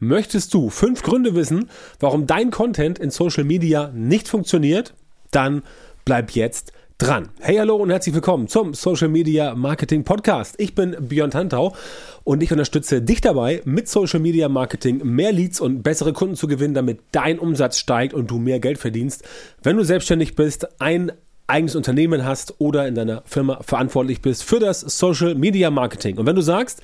Möchtest 0.00 0.54
du 0.54 0.70
fünf 0.70 1.02
Gründe 1.02 1.34
wissen, 1.34 1.68
warum 1.98 2.28
dein 2.28 2.52
Content 2.52 3.00
in 3.00 3.10
Social 3.10 3.42
Media 3.42 3.90
nicht 3.92 4.28
funktioniert? 4.28 4.94
Dann 5.32 5.64
bleib 6.04 6.30
jetzt 6.36 6.72
dran. 6.98 7.30
Hey, 7.40 7.56
hallo 7.56 7.74
und 7.74 7.90
herzlich 7.90 8.14
willkommen 8.14 8.46
zum 8.46 8.74
Social 8.74 9.08
Media 9.08 9.56
Marketing 9.56 10.04
Podcast. 10.04 10.54
Ich 10.58 10.76
bin 10.76 10.94
Björn 11.00 11.32
Tantau 11.32 11.74
und 12.22 12.44
ich 12.44 12.52
unterstütze 12.52 13.02
dich 13.02 13.20
dabei, 13.20 13.60
mit 13.64 13.88
Social 13.88 14.20
Media 14.20 14.48
Marketing 14.48 15.00
mehr 15.02 15.32
Leads 15.32 15.60
und 15.60 15.82
bessere 15.82 16.12
Kunden 16.12 16.36
zu 16.36 16.46
gewinnen, 16.46 16.74
damit 16.74 17.00
dein 17.10 17.40
Umsatz 17.40 17.76
steigt 17.76 18.14
und 18.14 18.30
du 18.30 18.38
mehr 18.38 18.60
Geld 18.60 18.78
verdienst. 18.78 19.24
Wenn 19.64 19.78
du 19.78 19.82
selbstständig 19.82 20.36
bist, 20.36 20.80
ein 20.80 21.10
eigenes 21.48 21.74
Unternehmen 21.74 22.24
hast 22.24 22.54
oder 22.60 22.86
in 22.86 22.94
deiner 22.94 23.22
Firma 23.26 23.58
verantwortlich 23.62 24.22
bist 24.22 24.44
für 24.44 24.60
das 24.60 24.80
Social 24.80 25.34
Media 25.34 25.70
Marketing. 25.70 26.18
Und 26.18 26.26
wenn 26.26 26.36
du 26.36 26.42
sagst, 26.42 26.82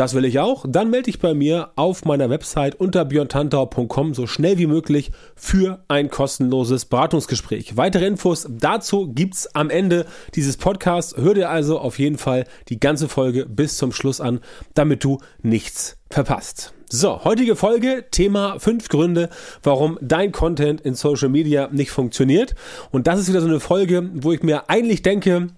das 0.00 0.14
will 0.14 0.24
ich 0.24 0.38
auch. 0.38 0.64
Dann 0.66 0.88
melde 0.88 1.10
dich 1.10 1.18
bei 1.18 1.34
mir 1.34 1.72
auf 1.76 2.06
meiner 2.06 2.30
Website 2.30 2.74
unter 2.74 3.04
björntantau.com 3.04 4.14
so 4.14 4.26
schnell 4.26 4.56
wie 4.56 4.66
möglich 4.66 5.12
für 5.36 5.84
ein 5.88 6.08
kostenloses 6.08 6.86
Beratungsgespräch. 6.86 7.76
Weitere 7.76 8.06
Infos 8.06 8.46
dazu 8.48 9.12
gibt's 9.12 9.54
am 9.54 9.68
Ende 9.68 10.06
dieses 10.34 10.56
Podcasts. 10.56 11.14
Hör 11.18 11.34
dir 11.34 11.50
also 11.50 11.78
auf 11.78 11.98
jeden 11.98 12.16
Fall 12.16 12.46
die 12.70 12.80
ganze 12.80 13.10
Folge 13.10 13.44
bis 13.44 13.76
zum 13.76 13.92
Schluss 13.92 14.22
an, 14.22 14.40
damit 14.72 15.04
du 15.04 15.18
nichts 15.42 15.98
verpasst. 16.08 16.72
So, 16.88 17.22
heutige 17.22 17.54
Folge, 17.54 18.06
Thema 18.10 18.58
5 18.58 18.88
Gründe, 18.88 19.28
warum 19.62 19.98
dein 20.00 20.32
Content 20.32 20.80
in 20.80 20.94
Social 20.94 21.28
Media 21.28 21.68
nicht 21.70 21.90
funktioniert. 21.90 22.54
Und 22.90 23.06
das 23.06 23.20
ist 23.20 23.28
wieder 23.28 23.42
so 23.42 23.48
eine 23.48 23.60
Folge, 23.60 24.08
wo 24.14 24.32
ich 24.32 24.42
mir 24.42 24.70
eigentlich 24.70 25.02
denke, 25.02 25.48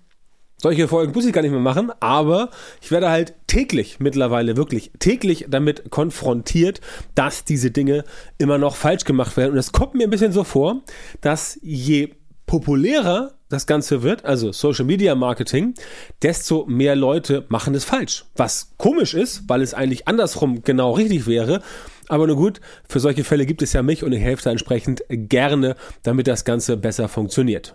solche 0.62 0.86
Folgen 0.86 1.12
muss 1.12 1.26
ich 1.26 1.32
gar 1.32 1.42
nicht 1.42 1.50
mehr 1.50 1.60
machen, 1.60 1.90
aber 2.00 2.50
ich 2.80 2.90
werde 2.90 3.10
halt 3.10 3.34
täglich 3.48 3.98
mittlerweile 3.98 4.56
wirklich 4.56 4.92
täglich 5.00 5.46
damit 5.48 5.90
konfrontiert, 5.90 6.80
dass 7.14 7.44
diese 7.44 7.72
Dinge 7.72 8.04
immer 8.38 8.58
noch 8.58 8.76
falsch 8.76 9.04
gemacht 9.04 9.36
werden. 9.36 9.52
Und 9.52 9.58
es 9.58 9.72
kommt 9.72 9.94
mir 9.94 10.04
ein 10.04 10.10
bisschen 10.10 10.32
so 10.32 10.44
vor, 10.44 10.82
dass 11.20 11.58
je 11.62 12.14
populärer 12.46 13.32
das 13.48 13.66
Ganze 13.66 14.02
wird, 14.02 14.24
also 14.24 14.52
Social 14.52 14.84
Media 14.84 15.14
Marketing, 15.14 15.74
desto 16.22 16.64
mehr 16.66 16.96
Leute 16.96 17.44
machen 17.48 17.74
es 17.74 17.84
falsch. 17.84 18.24
Was 18.36 18.72
komisch 18.78 19.14
ist, 19.14 19.48
weil 19.48 19.62
es 19.62 19.74
eigentlich 19.74 20.08
andersrum 20.08 20.62
genau 20.62 20.92
richtig 20.92 21.26
wäre. 21.26 21.60
Aber 22.08 22.26
nur 22.26 22.36
gut, 22.36 22.60
für 22.88 23.00
solche 23.00 23.24
Fälle 23.24 23.46
gibt 23.46 23.62
es 23.62 23.72
ja 23.72 23.82
mich 23.82 24.04
und 24.04 24.12
ich 24.12 24.22
helfe 24.22 24.44
da 24.44 24.50
entsprechend 24.50 25.02
gerne, 25.08 25.76
damit 26.02 26.26
das 26.28 26.44
Ganze 26.44 26.76
besser 26.76 27.08
funktioniert. 27.08 27.74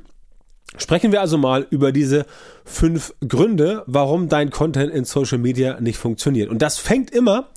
Sprechen 0.76 1.12
wir 1.12 1.22
also 1.22 1.38
mal 1.38 1.66
über 1.70 1.92
diese 1.92 2.26
fünf 2.66 3.14
Gründe, 3.26 3.84
warum 3.88 4.28
dein 4.28 4.50
Content 4.50 4.92
in 4.94 5.06
Social 5.06 5.38
Media 5.38 5.80
nicht 5.80 5.98
funktioniert. 5.98 6.50
Und 6.50 6.62
das 6.62 6.78
fängt 6.78 7.10
immer 7.12 7.48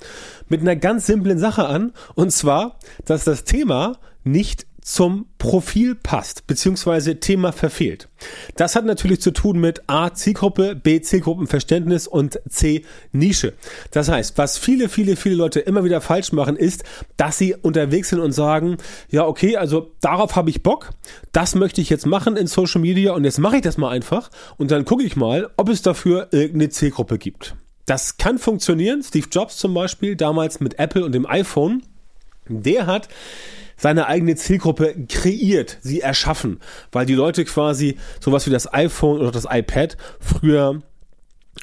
mit 0.47 0.61
einer 0.61 0.75
ganz 0.75 1.07
simplen 1.07 1.37
Sache 1.37 1.65
an, 1.65 1.93
und 2.15 2.31
zwar, 2.31 2.79
dass 3.05 3.25
das 3.25 3.43
Thema 3.43 3.97
nicht 4.23 4.65
zum 4.81 5.27
Profil 5.37 5.95
passt, 5.95 6.47
beziehungsweise 6.47 7.19
Thema 7.19 7.51
verfehlt. 7.51 8.09
Das 8.55 8.75
hat 8.75 8.85
natürlich 8.85 9.21
zu 9.21 9.31
tun 9.31 9.59
mit 9.59 9.83
A, 9.87 10.13
Zielgruppe, 10.13 10.75
B, 10.75 11.01
Zielgruppenverständnis 11.01 12.07
und 12.07 12.39
C, 12.49 12.83
Nische. 13.11 13.53
Das 13.91 14.09
heißt, 14.09 14.37
was 14.37 14.57
viele, 14.57 14.89
viele, 14.89 15.15
viele 15.15 15.35
Leute 15.35 15.59
immer 15.59 15.83
wieder 15.83 16.01
falsch 16.01 16.31
machen, 16.31 16.55
ist, 16.55 16.83
dass 17.15 17.37
sie 17.37 17.55
unterwegs 17.55 18.09
sind 18.09 18.19
und 18.19 18.31
sagen, 18.31 18.77
ja, 19.09 19.25
okay, 19.25 19.55
also 19.55 19.91
darauf 20.01 20.35
habe 20.35 20.49
ich 20.49 20.63
Bock, 20.63 20.89
das 21.31 21.55
möchte 21.55 21.81
ich 21.81 21.89
jetzt 21.89 22.07
machen 22.07 22.35
in 22.35 22.47
Social 22.47 22.81
Media 22.81 23.13
und 23.13 23.23
jetzt 23.23 23.39
mache 23.39 23.57
ich 23.57 23.61
das 23.61 23.77
mal 23.77 23.89
einfach 23.89 24.31
und 24.57 24.71
dann 24.71 24.85
gucke 24.85 25.03
ich 25.03 25.15
mal, 25.15 25.49
ob 25.57 25.69
es 25.69 25.83
dafür 25.83 26.29
irgendeine 26.31 26.69
Zielgruppe 26.69 27.17
gibt. 27.17 27.55
Das 27.85 28.17
kann 28.17 28.37
funktionieren. 28.37 29.03
Steve 29.03 29.27
Jobs 29.31 29.57
zum 29.57 29.73
Beispiel, 29.73 30.15
damals 30.15 30.59
mit 30.59 30.79
Apple 30.79 31.03
und 31.03 31.11
dem 31.13 31.25
iPhone, 31.25 31.83
der 32.47 32.85
hat 32.85 33.09
seine 33.81 34.05
eigene 34.05 34.35
Zielgruppe 34.35 34.95
kreiert, 35.09 35.79
sie 35.81 36.01
erschaffen, 36.01 36.59
weil 36.91 37.07
die 37.07 37.15
Leute 37.15 37.45
quasi 37.45 37.97
sowas 38.19 38.45
wie 38.45 38.51
das 38.51 38.71
iPhone 38.71 39.19
oder 39.19 39.31
das 39.31 39.47
iPad 39.49 39.97
früher 40.19 40.83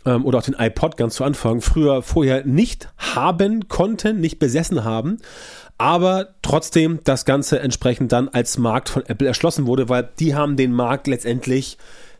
ähm, 0.05 0.25
oder 0.25 0.39
auch 0.39 0.43
den 0.43 0.57
iPod 0.59 0.97
ganz 0.97 1.15
zu 1.15 1.23
Anfang 1.23 1.61
früher 1.61 2.03
vorher 2.03 2.45
nicht 2.45 2.89
haben 2.99 3.69
konnten, 3.69 4.21
nicht 4.21 4.41
besessen 4.41 4.83
haben, 4.83 5.19
aber 5.79 6.35
trotzdem 6.43 6.99
das 7.05 7.25
Ganze 7.25 7.61
entsprechend 7.61 8.11
dann 8.11 8.29
als 8.29 8.59
Markt 8.59 8.89
von 8.89 9.07
Apple 9.07 9.29
erschlossen 9.29 9.67
wurde, 9.67 9.89
weil 9.89 10.09
die 10.19 10.35
haben 10.35 10.57
den 10.57 10.73
Markt 10.73 11.07
letztendlich 11.07 11.79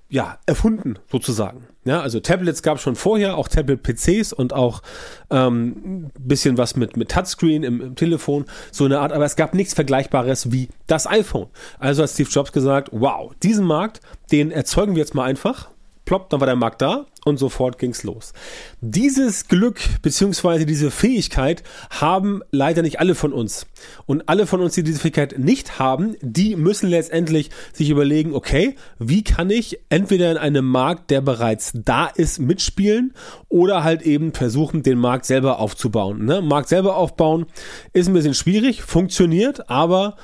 ja, 0.09 0.39
erfunden, 0.47 1.01
sozusagen. 1.11 1.67
Ja, 1.89 2.03
also 2.03 2.21
Tablets 2.21 2.63
gab 2.63 2.77
es 2.77 2.83
schon 2.83 2.97
vorher, 2.97 3.39
auch 3.39 3.49
Tablet-PCs 3.49 4.35
und 4.35 4.53
auch 4.53 4.83
ähm, 5.31 6.11
bisschen 6.19 6.59
was 6.59 6.77
mit, 6.77 6.99
mit 6.99 7.11
Touchscreen 7.11 7.63
im, 7.63 7.81
im, 7.81 7.95
Telefon, 7.95 8.45
so 8.71 8.85
eine 8.85 9.01
Art, 9.01 9.11
aber 9.11 9.25
es 9.25 9.37
gab 9.37 9.55
nichts 9.55 9.73
Vergleichbares 9.73 10.53
wie 10.53 10.69
das 10.87 11.07
iPhone. 11.07 11.47
Also 11.79 12.03
hat 12.03 12.11
Steve 12.11 12.29
Jobs 12.29 12.53
gesagt, 12.53 12.91
wow, 12.93 13.33
diesen 13.43 13.65
Markt, 13.65 14.03
den 14.31 14.51
erzeugen 14.51 14.97
wir 14.97 15.01
jetzt 15.01 15.15
mal 15.15 15.25
einfach 15.25 15.71
plopp, 16.05 16.29
dann 16.29 16.41
war 16.41 16.47
der 16.47 16.57
Markt 16.57 16.83
da 16.83 17.07
und 17.29 17.39
sofort 17.39 17.79
ging's 17.79 18.03
los. 18.03 18.33
Dieses 18.81 19.49
Glück 19.49 19.81
beziehungsweise 20.03 20.67
diese 20.67 20.91
Fähigkeit 20.91 21.63
haben 21.91 22.43
leider 22.51 22.83
nicht 22.83 23.01
alle 23.01 23.15
von 23.15 23.33
uns. 23.33 23.67
Und 24.07 24.29
alle 24.29 24.47
von 24.47 24.61
uns, 24.61 24.75
die 24.75 24.83
diese 24.83 25.01
Fähigkeit 25.01 25.39
nicht 25.39 25.79
haben, 25.79 26.17
die 26.21 26.57
müssen 26.57 26.89
letztendlich 26.89 27.51
sich 27.73 27.91
überlegen, 27.91 28.35
okay, 28.35 28.75
wie 28.99 29.23
kann 29.23 29.51
ich 29.51 29.79
entweder 29.89 30.31
in 30.31 30.37
einem 30.37 30.67
Markt, 30.67 31.11
der 31.11 31.21
bereits 31.21 31.73
da 31.75 32.07
ist, 32.07 32.39
mitspielen 32.39 33.15
oder 33.49 33.85
halt 33.85 34.03
eben 34.03 34.33
versuchen, 34.33 34.83
den 34.83 34.99
Markt 34.99 35.27
selber 35.27 35.61
aufzubauen. 35.61 36.25
Ne? 36.25 36.43
Markt 36.43 36.69
selber 36.69 36.97
aufbauen 36.97 37.47
ist 37.93 38.09
ein 38.09 38.15
bisschen 38.15 38.35
schwierig, 38.35 38.83
funktioniert, 38.83 39.71
aber 39.71 40.17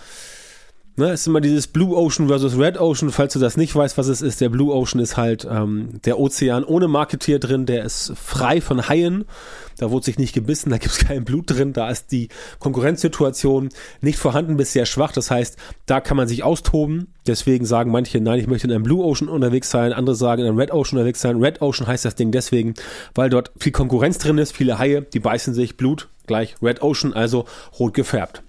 Ne, 0.97 1.11
ist 1.11 1.27
immer 1.27 1.41
dieses 1.41 1.67
Blue 1.67 1.97
Ocean 1.97 2.29
versus 2.29 2.57
Red 2.57 2.79
Ocean. 2.79 3.11
Falls 3.11 3.33
du 3.33 3.41
das 3.41 3.57
nicht 3.57 3.75
weißt, 3.75 3.99
was 3.99 4.07
es 4.07 4.23
ist, 4.23 4.41
der 4.41 4.49
Blue 4.49 4.73
Ocean 4.73 5.03
ist 5.03 5.17
halt 5.17 5.45
ähm, 5.51 6.01
der 6.05 6.21
Ozean 6.21 6.63
ohne 6.63 6.87
Marketier 6.87 7.41
drin, 7.41 7.67
der 7.67 7.85
ist 7.85 8.13
frei 8.15 8.61
von 8.61 8.89
Haien. 8.89 9.25
Da 9.79 9.91
wurde 9.91 10.05
sich 10.05 10.19
nicht 10.19 10.35
gebissen, 10.35 10.71
da 10.71 10.79
gibt's 10.79 10.99
kein 11.05 11.25
Blut 11.25 11.51
drin, 11.51 11.73
da 11.73 11.91
ist 11.91 12.13
die 12.13 12.29
Konkurrenzsituation 12.61 13.71
nicht 14.03 14.21
vorhanden 14.21 14.57
bis 14.57 14.73
sehr 14.73 14.87
schwach. 14.87 15.11
Das 15.11 15.33
heißt, 15.33 15.57
da 15.87 16.01
kann 16.01 16.17
man 16.17 16.29
sich 16.29 16.45
austoben. 16.45 17.09
Deswegen 17.27 17.67
sagen 17.67 17.91
manche, 17.91 18.21
nein, 18.21 18.39
ich 18.39 18.47
möchte 18.47 18.69
in 18.69 18.73
einem 18.73 18.85
Blue 18.85 19.05
Ocean 19.05 19.29
unterwegs 19.29 19.71
sein, 19.71 19.93
andere 19.93 20.15
sagen 20.15 20.43
in 20.43 20.49
einem 20.49 20.59
Red 20.59 20.71
Ocean 20.71 20.97
unterwegs 20.97 21.21
sein. 21.21 21.43
Red 21.43 21.61
Ocean 21.61 21.89
heißt 21.89 22.05
das 22.05 22.15
Ding 22.15 22.31
deswegen, 22.31 22.75
weil 23.17 23.31
dort 23.31 23.51
viel 23.59 23.73
Konkurrenz 23.73 24.19
drin 24.19 24.39
ist, 24.39 24.53
viele 24.53 24.79
Haie, 24.79 25.03
die 25.03 25.19
beißen 25.19 25.55
sich, 25.55 25.77
Blut 25.77 26.09
gleich 26.29 26.55
Red 26.63 26.83
Ocean, 26.83 27.13
also 27.13 27.47
rot 27.81 27.95
gefärbt. 27.95 28.45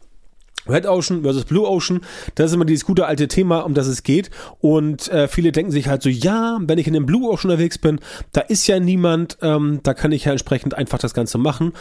Red 0.67 0.85
Ocean 0.85 1.23
versus 1.23 1.45
Blue 1.45 1.67
Ocean, 1.67 2.01
das 2.35 2.47
ist 2.47 2.55
immer 2.55 2.65
dieses 2.65 2.85
gute 2.85 3.05
alte 3.05 3.27
Thema, 3.27 3.59
um 3.59 3.73
das 3.73 3.87
es 3.87 4.03
geht. 4.03 4.29
Und 4.59 5.07
äh, 5.09 5.27
viele 5.27 5.51
denken 5.51 5.71
sich 5.71 5.87
halt 5.87 6.01
so, 6.01 6.09
ja, 6.09 6.57
wenn 6.61 6.77
ich 6.77 6.87
in 6.87 6.93
dem 6.93 7.05
Blue 7.05 7.29
Ocean 7.29 7.51
unterwegs 7.51 7.77
bin, 7.77 7.99
da 8.31 8.41
ist 8.41 8.67
ja 8.67 8.79
niemand, 8.79 9.37
ähm, 9.41 9.79
da 9.83 9.93
kann 9.93 10.11
ich 10.11 10.25
ja 10.25 10.31
entsprechend 10.31 10.75
einfach 10.75 10.99
das 10.99 11.13
Ganze 11.13 11.37
machen. 11.37 11.73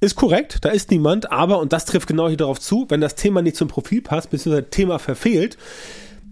Ist 0.00 0.16
korrekt, 0.16 0.58
da 0.62 0.68
ist 0.68 0.90
niemand, 0.90 1.32
aber, 1.32 1.58
und 1.58 1.72
das 1.72 1.86
trifft 1.86 2.06
genau 2.06 2.28
hier 2.28 2.36
darauf 2.36 2.60
zu, 2.60 2.84
wenn 2.90 3.00
das 3.00 3.14
Thema 3.14 3.40
nicht 3.40 3.56
zum 3.56 3.68
Profil 3.68 4.02
passt, 4.02 4.30
das 4.32 4.46
Thema 4.70 4.98
verfehlt, 4.98 5.56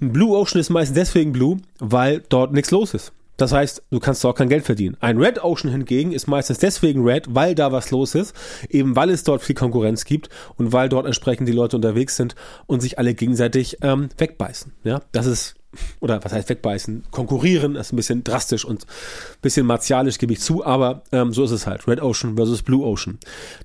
Blue 0.00 0.36
Ocean 0.36 0.60
ist 0.60 0.70
meistens 0.70 0.96
deswegen 0.96 1.32
blue, 1.32 1.58
weil 1.78 2.22
dort 2.28 2.52
nichts 2.52 2.70
los 2.70 2.94
ist. 2.94 3.12
Das 3.36 3.52
heißt, 3.52 3.82
du 3.90 4.00
kannst 4.00 4.24
auch 4.24 4.34
kein 4.34 4.48
Geld 4.48 4.64
verdienen. 4.64 4.96
Ein 5.00 5.18
Red 5.18 5.42
Ocean 5.42 5.70
hingegen 5.70 6.12
ist 6.12 6.26
meistens 6.26 6.58
deswegen 6.58 7.04
red, 7.04 7.26
weil 7.28 7.54
da 7.54 7.72
was 7.72 7.90
los 7.90 8.14
ist, 8.14 8.34
eben 8.68 8.94
weil 8.96 9.10
es 9.10 9.24
dort 9.24 9.42
viel 9.42 9.56
Konkurrenz 9.56 10.04
gibt 10.04 10.28
und 10.56 10.72
weil 10.72 10.88
dort 10.88 11.06
entsprechend 11.06 11.48
die 11.48 11.52
Leute 11.52 11.76
unterwegs 11.76 12.16
sind 12.16 12.34
und 12.66 12.80
sich 12.80 12.98
alle 12.98 13.14
gegenseitig 13.14 13.78
ähm, 13.82 14.08
wegbeißen. 14.16 14.72
Ja, 14.84 15.00
das 15.12 15.26
ist 15.26 15.56
oder 16.00 16.22
was 16.22 16.32
heißt 16.32 16.48
wegbeißen? 16.48 17.04
Konkurrieren 17.10 17.76
ist 17.76 17.92
ein 17.92 17.96
bisschen 17.96 18.24
drastisch 18.24 18.64
und 18.64 18.84
ein 18.84 19.40
bisschen 19.42 19.66
martialisch, 19.66 20.18
gebe 20.18 20.32
ich 20.32 20.40
zu, 20.40 20.64
aber 20.64 21.02
ähm, 21.12 21.32
so 21.32 21.44
ist 21.44 21.50
es 21.50 21.66
halt. 21.66 21.88
Red 21.88 22.00
Ocean 22.00 22.36
versus 22.36 22.62
Blue 22.62 22.84
Ocean. 22.86 23.18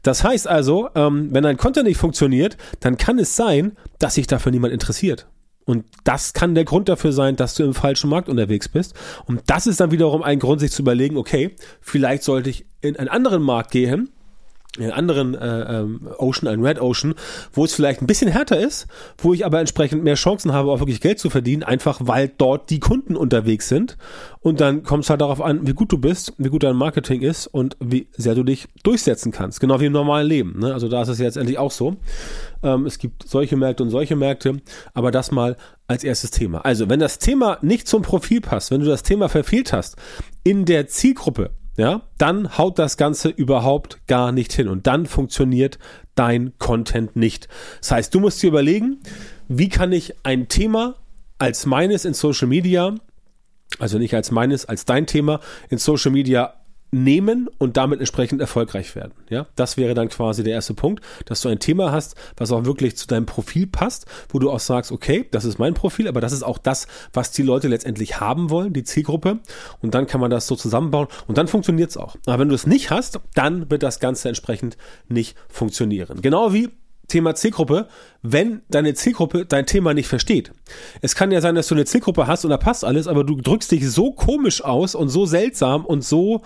Das 0.03 0.23
heißt 0.23 0.47
also, 0.47 0.89
ähm, 0.95 1.29
wenn 1.31 1.45
ein 1.45 1.57
Content 1.57 1.87
nicht 1.87 1.99
funktioniert, 1.99 2.57
dann 2.79 2.97
kann 2.97 3.19
es 3.19 3.35
sein, 3.35 3.73
dass 3.99 4.15
sich 4.15 4.27
dafür 4.27 4.51
niemand 4.51 4.73
interessiert. 4.73 5.27
Und 5.69 5.85
das 6.03 6.33
kann 6.33 6.55
der 6.55 6.65
Grund 6.65 6.89
dafür 6.89 7.11
sein, 7.11 7.35
dass 7.35 7.53
du 7.53 7.63
im 7.63 7.75
falschen 7.75 8.09
Markt 8.09 8.27
unterwegs 8.27 8.67
bist. 8.67 8.95
Und 9.27 9.43
das 9.45 9.67
ist 9.67 9.79
dann 9.79 9.91
wiederum 9.91 10.23
ein 10.23 10.39
Grund, 10.39 10.61
sich 10.61 10.71
zu 10.71 10.81
überlegen, 10.81 11.15
okay, 11.15 11.55
vielleicht 11.79 12.23
sollte 12.23 12.49
ich 12.49 12.65
in 12.81 12.95
einen 12.95 13.07
anderen 13.07 13.43
Markt 13.43 13.69
gehen, 13.69 14.09
einen 14.77 14.91
anderen 14.91 15.33
äh, 15.35 15.79
ähm, 15.79 16.07
Ocean, 16.17 16.47
ein 16.47 16.63
Red 16.63 16.79
Ocean, 16.79 17.15
wo 17.51 17.65
es 17.65 17.73
vielleicht 17.73 18.01
ein 18.01 18.07
bisschen 18.07 18.29
härter 18.29 18.59
ist, 18.59 18.87
wo 19.17 19.33
ich 19.33 19.45
aber 19.45 19.59
entsprechend 19.59 20.03
mehr 20.03 20.13
Chancen 20.13 20.53
habe, 20.53 20.71
auch 20.71 20.79
wirklich 20.79 21.01
Geld 21.01 21.17
zu 21.17 21.29
verdienen, 21.31 21.63
einfach 21.63 21.99
weil 22.03 22.31
dort 22.37 22.69
die 22.69 22.79
Kunden 22.79 23.15
unterwegs 23.15 23.67
sind. 23.67 23.97
Und 24.41 24.61
dann 24.61 24.83
kommt 24.83 25.03
es 25.03 25.09
halt 25.09 25.21
darauf 25.21 25.41
an, 25.41 25.67
wie 25.67 25.73
gut 25.73 25.91
du 25.91 25.97
bist, 25.97 26.33
wie 26.37 26.49
gut 26.49 26.63
dein 26.63 26.75
Marketing 26.75 27.21
ist 27.21 27.47
und 27.47 27.77
wie 27.79 28.07
sehr 28.11 28.35
du 28.35 28.43
dich 28.43 28.67
durchsetzen 28.83 29.31
kannst. 29.31 29.59
Genau 29.59 29.79
wie 29.79 29.87
im 29.87 29.93
normalen 29.93 30.27
Leben. 30.27 30.59
Ne? 30.59 30.71
Also 30.71 30.87
da 30.87 31.01
ist 31.01 31.09
es 31.09 31.19
jetzt 31.19 31.35
endlich 31.35 31.57
auch 31.57 31.71
so. 31.71 31.97
Ähm, 32.61 32.85
es 32.85 32.99
gibt 32.99 33.27
solche 33.27 33.57
Märkte 33.57 33.83
und 33.83 33.89
solche 33.89 34.15
Märkte, 34.15 34.61
aber 34.93 35.09
das 35.09 35.31
mal 35.31 35.57
als 35.87 36.03
erstes 36.03 36.29
Thema. 36.29 36.59
Also 36.59 36.89
wenn 36.89 36.99
das 36.99 37.17
Thema 37.17 37.57
nicht 37.61 37.87
zum 37.87 38.03
Profil 38.03 38.39
passt, 38.41 38.69
wenn 38.69 38.81
du 38.81 38.87
das 38.87 39.01
Thema 39.01 39.29
verfehlt 39.29 39.73
hast 39.73 39.95
in 40.43 40.65
der 40.65 40.87
Zielgruppe, 40.87 41.51
ja, 41.79 42.01
dann 42.17 42.57
haut 42.57 42.77
das 42.77 42.97
Ganze 42.97 43.29
überhaupt 43.29 44.05
gar 44.05 44.33
nicht 44.33 44.51
hin 44.51 44.67
und 44.67 44.85
dann 44.85 45.05
funktioniert 45.05 45.79
dein 46.13 46.51
Content 46.57 47.15
nicht. 47.15 47.47
Das 47.79 47.91
heißt, 47.91 48.13
du 48.13 48.19
musst 48.19 48.43
dir 48.43 48.47
überlegen, 48.47 48.99
wie 49.47 49.69
kann 49.69 49.93
ich 49.93 50.13
ein 50.23 50.49
Thema 50.49 50.95
als 51.37 51.65
meines 51.65 52.03
in 52.03 52.13
Social 52.13 52.49
Media, 52.49 52.95
also 53.79 53.97
nicht 53.97 54.13
als 54.13 54.29
meines, 54.29 54.65
als 54.65 54.83
dein 54.83 55.07
Thema 55.07 55.39
in 55.69 55.77
Social 55.77 56.11
Media 56.11 56.53
nehmen 56.91 57.49
und 57.57 57.77
damit 57.77 57.99
entsprechend 57.99 58.41
erfolgreich 58.41 58.95
werden. 58.95 59.13
Ja, 59.29 59.47
das 59.55 59.77
wäre 59.77 59.93
dann 59.93 60.09
quasi 60.09 60.43
der 60.43 60.53
erste 60.53 60.73
Punkt, 60.73 61.03
dass 61.25 61.41
du 61.41 61.49
ein 61.49 61.59
Thema 61.59 61.91
hast, 61.91 62.15
was 62.37 62.51
auch 62.51 62.65
wirklich 62.65 62.97
zu 62.97 63.07
deinem 63.07 63.25
Profil 63.25 63.67
passt, 63.67 64.05
wo 64.29 64.39
du 64.39 64.49
auch 64.49 64.59
sagst, 64.59 64.91
okay, 64.91 65.27
das 65.31 65.45
ist 65.45 65.59
mein 65.59 65.73
Profil, 65.73 66.07
aber 66.07 66.21
das 66.21 66.31
ist 66.31 66.43
auch 66.43 66.57
das, 66.57 66.87
was 67.13 67.31
die 67.31 67.43
Leute 67.43 67.67
letztendlich 67.67 68.19
haben 68.19 68.49
wollen, 68.49 68.73
die 68.73 68.83
Zielgruppe. 68.83 69.39
Und 69.81 69.93
dann 69.93 70.07
kann 70.07 70.21
man 70.21 70.31
das 70.31 70.47
so 70.47 70.55
zusammenbauen 70.55 71.07
und 71.27 71.37
dann 71.37 71.47
funktioniert 71.47 71.91
es 71.91 71.97
auch. 71.97 72.15
Aber 72.25 72.39
wenn 72.39 72.49
du 72.49 72.55
es 72.55 72.65
nicht 72.65 72.89
hast, 72.91 73.19
dann 73.35 73.69
wird 73.69 73.83
das 73.83 73.99
Ganze 73.99 74.27
entsprechend 74.29 74.77
nicht 75.07 75.37
funktionieren. 75.47 76.21
Genau 76.21 76.53
wie 76.53 76.69
Thema 77.09 77.35
Zielgruppe, 77.35 77.87
wenn 78.21 78.61
deine 78.69 78.93
Zielgruppe 78.93 79.45
dein 79.45 79.65
Thema 79.65 79.93
nicht 79.93 80.07
versteht. 80.07 80.51
Es 81.01 81.15
kann 81.15 81.31
ja 81.31 81.41
sein, 81.41 81.55
dass 81.55 81.67
du 81.67 81.75
eine 81.75 81.85
Zielgruppe 81.85 82.27
hast 82.27 82.45
und 82.45 82.51
da 82.51 82.57
passt 82.57 82.85
alles, 82.85 83.07
aber 83.07 83.25
du 83.25 83.35
drückst 83.35 83.71
dich 83.71 83.89
so 83.89 84.13
komisch 84.13 84.63
aus 84.63 84.95
und 84.95 85.09
so 85.09 85.25
seltsam 85.25 85.85
und 85.85 86.03
so, 86.05 86.41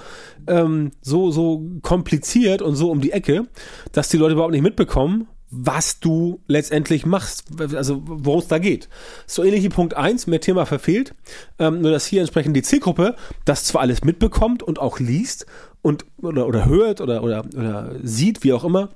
ähm, 0.48 0.92
so, 1.02 1.30
so 1.30 1.64
kompliziert 1.84 2.62
und 2.62 2.76
so 2.76 2.90
um 2.90 3.02
die 3.02 3.12
Ecke, 3.12 3.48
dass 3.92 4.10
die 4.10 4.18
Leute 4.18 4.34
überhaupt 4.34 4.54
nicht 4.54 4.64
mitbekommen, 4.64 5.28
was 5.56 6.00
du 6.00 6.42
letztendlich 6.48 7.06
machst, 7.06 7.46
also 7.76 8.02
worum 8.04 8.40
es 8.40 8.48
da 8.48 8.58
geht. 8.58 8.90
So 9.28 9.44
ähnlich 9.44 9.64
wie 9.64 9.70
Punkt 9.70 9.94
1, 9.94 10.26
mehr 10.26 10.42
Thema 10.42 10.66
verfehlt, 10.66 11.14
ähm, 11.60 11.82
nur 11.82 11.92
dass 11.92 12.08
hier 12.08 12.22
entsprechend 12.22 12.58
die 12.58 12.64
Zielgruppe 12.64 13.16
das 13.46 13.64
zwar 13.64 13.82
alles 13.82 14.04
mitbekommt 14.04 14.64
und 14.64 14.80
auch 14.80 15.00
liest 15.00 15.46
und 15.84 16.06
oder, 16.22 16.48
oder 16.48 16.66
hört 16.66 17.02
oder, 17.02 17.24
oder, 17.24 17.46
oder 17.56 17.92
sieht, 18.02 18.44
wie 18.44 18.54
auch 18.54 18.64
immer, 18.64 18.90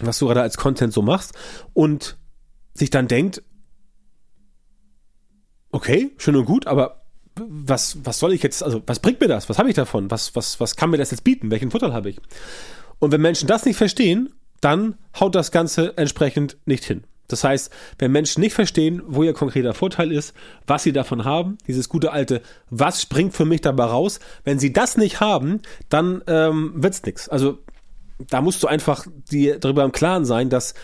was 0.00 0.18
du 0.18 0.26
gerade 0.26 0.42
als 0.42 0.56
Content 0.56 0.92
so 0.92 1.02
machst 1.02 1.32
und 1.74 2.16
sich 2.74 2.90
dann 2.90 3.08
denkt, 3.08 3.42
okay, 5.70 6.12
schön 6.18 6.36
und 6.36 6.44
gut, 6.44 6.66
aber 6.66 7.02
was, 7.34 7.98
was 8.04 8.18
soll 8.18 8.32
ich 8.32 8.42
jetzt, 8.42 8.62
also 8.62 8.82
was 8.86 9.00
bringt 9.00 9.20
mir 9.20 9.28
das? 9.28 9.48
Was 9.48 9.58
habe 9.58 9.68
ich 9.68 9.74
davon? 9.74 10.10
Was, 10.10 10.36
was, 10.36 10.60
was 10.60 10.76
kann 10.76 10.90
mir 10.90 10.98
das 10.98 11.10
jetzt 11.10 11.24
bieten? 11.24 11.50
Welchen 11.50 11.70
Vorteil 11.70 11.92
habe 11.92 12.10
ich? 12.10 12.20
Und 12.98 13.10
wenn 13.10 13.22
Menschen 13.22 13.48
das 13.48 13.64
nicht 13.64 13.76
verstehen, 13.76 14.32
dann 14.60 14.96
haut 15.18 15.34
das 15.34 15.50
Ganze 15.50 15.96
entsprechend 15.96 16.56
nicht 16.66 16.84
hin. 16.84 17.04
Das 17.28 17.44
heißt, 17.44 17.72
wenn 17.98 18.12
Menschen 18.12 18.40
nicht 18.40 18.52
verstehen, 18.52 19.02
wo 19.06 19.22
ihr 19.22 19.32
konkreter 19.32 19.72
Vorteil 19.72 20.12
ist, 20.12 20.34
was 20.66 20.82
sie 20.82 20.92
davon 20.92 21.24
haben, 21.24 21.56
dieses 21.66 21.88
gute 21.88 22.12
alte, 22.12 22.42
was 22.68 23.00
springt 23.00 23.32
für 23.32 23.46
mich 23.46 23.62
dabei 23.62 23.84
raus, 23.84 24.20
wenn 24.44 24.58
sie 24.58 24.72
das 24.72 24.98
nicht 24.98 25.20
haben, 25.20 25.62
dann 25.88 26.22
ähm, 26.26 26.74
wird's 26.76 27.02
nichts. 27.04 27.30
Also 27.30 27.58
da 28.30 28.40
musst 28.40 28.62
du 28.62 28.66
einfach 28.66 29.06
dir 29.30 29.58
darüber 29.58 29.84
im 29.84 29.92
Klaren 29.92 30.24
sein, 30.24 30.50
dass 30.50 30.74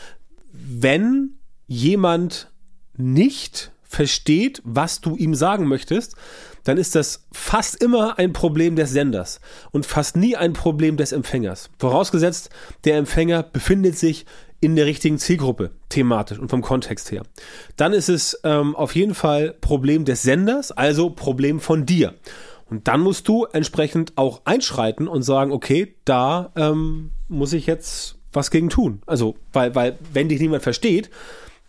wenn 0.53 1.39
jemand 1.67 2.51
nicht 2.97 3.73
versteht, 3.83 4.61
was 4.65 5.01
du 5.01 5.17
ihm 5.17 5.35
sagen 5.35 5.67
möchtest, 5.67 6.15
dann 6.65 6.77
ist 6.77 6.95
das 6.95 7.27
fast 7.33 7.83
immer 7.83 8.19
ein 8.19 8.35
Problem 8.35 8.77
des 8.77 8.91
Senders 8.91 9.41
und 9.71 9.87
fast 9.87 10.17
nie 10.17 10.37
ein 10.37 10.53
Problem 10.53 10.99
des 10.99 11.13
Empfängers. 11.13 11.71
Vorausgesetzt, 11.79 12.51
der 12.85 12.99
Empfänger 12.99 13.43
befindet 13.43 13.97
sich 13.97 14.27
in 14.61 14.77
der 14.77 14.87
richtigen 14.87 15.19
Zielgruppe, 15.19 15.71
thematisch 15.89 16.39
und 16.39 16.51
vom 16.51 16.63
Kontext 16.63 17.11
her. 17.11 17.23
Dann 17.77 17.93
ist 17.93 18.09
es 18.09 18.39
ähm, 18.45 18.77
auf 18.77 18.95
jeden 18.95 19.15
Fall 19.15 19.55
Problem 19.61 20.05
des 20.05 20.23
Senders, 20.23 20.73
also 20.73 21.11
Problem 21.11 21.61
von 21.61 21.87
dir. 21.87 22.15
Und 22.67 22.89
dann 22.89 23.01
musst 23.01 23.29
du 23.29 23.45
entsprechend 23.45 24.19
auch 24.19 24.43
einschreiten 24.45 25.09
und 25.09 25.23
sagen, 25.23 25.53
okay, 25.53 25.97
da 26.05 26.53
ähm, 26.57 27.13
muss 27.29 27.53
ich 27.53 27.67
jetzt 27.67 28.17
was 28.33 28.51
gegen 28.51 28.69
tun. 28.69 29.03
Also, 29.07 29.37
weil, 29.53 29.75
weil, 29.75 29.99
wenn 30.13 30.29
dich 30.29 30.41
niemand 30.41 30.63
versteht, 30.63 31.11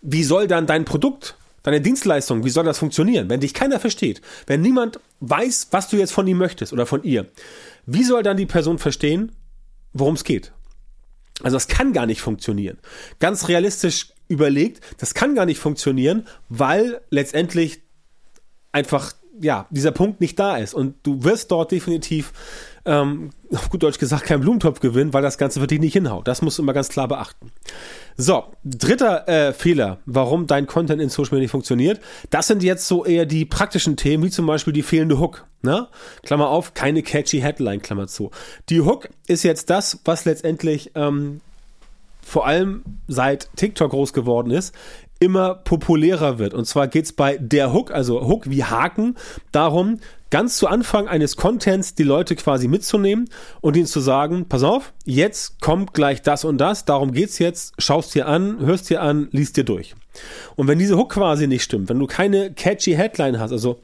wie 0.01 0.23
soll 0.23 0.47
dann 0.47 0.67
dein 0.67 0.85
Produkt, 0.85 1.35
deine 1.63 1.81
Dienstleistung, 1.81 2.45
wie 2.45 2.49
soll 2.49 2.65
das 2.65 2.79
funktionieren, 2.79 3.29
wenn 3.29 3.39
dich 3.39 3.53
keiner 3.53 3.79
versteht? 3.79 4.21
Wenn 4.47 4.61
niemand 4.61 4.99
weiß, 5.19 5.67
was 5.71 5.89
du 5.89 5.97
jetzt 5.97 6.11
von 6.11 6.27
ihm 6.27 6.37
möchtest 6.37 6.73
oder 6.73 6.85
von 6.85 7.03
ihr, 7.03 7.27
wie 7.85 8.03
soll 8.03 8.23
dann 8.23 8.37
die 8.37 8.45
Person 8.45 8.77
verstehen, 8.77 9.31
worum 9.93 10.15
es 10.15 10.23
geht? 10.23 10.51
Also 11.41 11.55
das 11.55 11.67
kann 11.67 11.93
gar 11.93 12.05
nicht 12.05 12.21
funktionieren. 12.21 12.77
Ganz 13.19 13.47
realistisch 13.47 14.13
überlegt, 14.27 14.81
das 14.97 15.13
kann 15.13 15.35
gar 15.35 15.45
nicht 15.45 15.59
funktionieren, 15.59 16.27
weil 16.49 17.01
letztendlich 17.09 17.81
einfach 18.71 19.13
ja, 19.41 19.67
dieser 19.69 19.91
Punkt 19.91 20.21
nicht 20.21 20.37
da 20.37 20.57
ist. 20.57 20.73
Und 20.73 20.95
du 21.03 21.23
wirst 21.23 21.51
dort 21.51 21.71
definitiv, 21.71 22.33
ähm, 22.85 23.31
auf 23.53 23.69
gut 23.69 23.83
Deutsch 23.83 23.99
gesagt, 23.99 24.25
keinen 24.25 24.41
Blumentopf 24.41 24.79
gewinnen, 24.79 25.13
weil 25.13 25.21
das 25.21 25.37
Ganze 25.37 25.59
für 25.59 25.67
dich 25.67 25.79
nicht 25.79 25.93
hinhaut. 25.93 26.27
Das 26.27 26.41
musst 26.41 26.57
du 26.57 26.63
immer 26.63 26.73
ganz 26.73 26.89
klar 26.89 27.07
beachten. 27.07 27.51
So, 28.17 28.43
dritter 28.63 29.27
äh, 29.27 29.53
Fehler, 29.53 29.99
warum 30.05 30.47
dein 30.47 30.67
Content 30.67 31.01
in 31.01 31.09
Social 31.09 31.31
Media 31.31 31.43
nicht 31.43 31.51
funktioniert. 31.51 31.99
Das 32.29 32.47
sind 32.47 32.63
jetzt 32.63 32.87
so 32.87 33.05
eher 33.05 33.25
die 33.25 33.45
praktischen 33.45 33.97
Themen, 33.97 34.23
wie 34.23 34.29
zum 34.29 34.45
Beispiel 34.45 34.73
die 34.73 34.83
fehlende 34.83 35.19
Hook. 35.19 35.45
Ne? 35.61 35.87
Klammer 36.23 36.49
auf, 36.49 36.73
keine 36.73 37.03
catchy 37.03 37.39
Headline, 37.39 37.81
Klammer 37.81 38.07
zu. 38.07 38.31
Die 38.69 38.81
Hook 38.81 39.09
ist 39.27 39.43
jetzt 39.43 39.69
das, 39.69 39.99
was 40.05 40.25
letztendlich 40.25 40.91
ähm, 40.95 41.41
vor 42.21 42.45
allem 42.45 42.83
seit 43.07 43.49
TikTok 43.55 43.91
groß 43.91 44.13
geworden 44.13 44.51
ist, 44.51 44.75
immer 45.19 45.55
populärer 45.55 46.39
wird. 46.39 46.53
Und 46.53 46.65
zwar 46.65 46.87
geht's 46.87 47.13
bei 47.13 47.37
der 47.37 47.73
Hook, 47.73 47.91
also 47.91 48.27
Hook 48.27 48.49
wie 48.49 48.63
Haken, 48.63 49.15
darum, 49.51 49.99
ganz 50.29 50.57
zu 50.57 50.67
Anfang 50.67 51.07
eines 51.07 51.35
Contents 51.35 51.95
die 51.95 52.03
Leute 52.03 52.35
quasi 52.35 52.67
mitzunehmen 52.67 53.29
und 53.61 53.75
ihnen 53.75 53.85
zu 53.85 53.99
sagen, 53.99 54.45
pass 54.47 54.63
auf, 54.63 54.93
jetzt 55.05 55.59
kommt 55.59 55.93
gleich 55.93 56.21
das 56.21 56.45
und 56.45 56.57
das, 56.59 56.85
darum 56.85 57.11
geht's 57.11 57.39
jetzt, 57.39 57.73
schaust 57.79 58.15
dir 58.15 58.27
an, 58.27 58.59
hörst 58.59 58.89
dir 58.89 59.01
an, 59.01 59.27
liest 59.31 59.57
dir 59.57 59.63
durch. 59.63 59.95
Und 60.55 60.67
wenn 60.67 60.79
diese 60.79 60.97
Hook 60.97 61.13
quasi 61.13 61.47
nicht 61.47 61.63
stimmt, 61.63 61.89
wenn 61.89 61.99
du 61.99 62.07
keine 62.07 62.53
catchy 62.53 62.93
Headline 62.93 63.39
hast, 63.39 63.51
also 63.51 63.79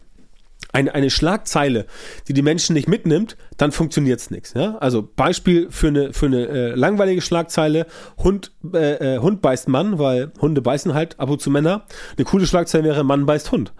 eine, 0.75 0.93
eine 0.93 1.09
Schlagzeile, 1.09 1.85
die 2.27 2.33
die 2.33 2.41
Menschen 2.41 2.73
nicht 2.73 2.87
mitnimmt, 2.87 3.37
dann 3.57 3.71
funktioniert 3.71 4.19
es 4.19 4.29
nichts. 4.29 4.53
Ja? 4.53 4.77
Also 4.77 5.07
Beispiel 5.15 5.67
für 5.71 5.87
eine, 5.87 6.13
für 6.13 6.25
eine 6.25 6.47
äh, 6.47 6.75
langweilige 6.75 7.21
Schlagzeile, 7.21 7.87
Hund, 8.17 8.51
äh, 8.73 9.15
äh, 9.15 9.19
Hund 9.19 9.41
beißt 9.41 9.69
Mann, 9.69 9.97
weil 9.99 10.31
Hunde 10.41 10.61
beißen 10.61 10.93
halt 10.93 11.19
ab 11.19 11.29
und 11.29 11.41
zu 11.41 11.49
Männer. 11.49 11.85
Eine 12.17 12.25
coole 12.25 12.45
Schlagzeile 12.45 12.83
wäre 12.83 13.03
Mann 13.03 13.25
beißt 13.25 13.51
Hund. 13.51 13.73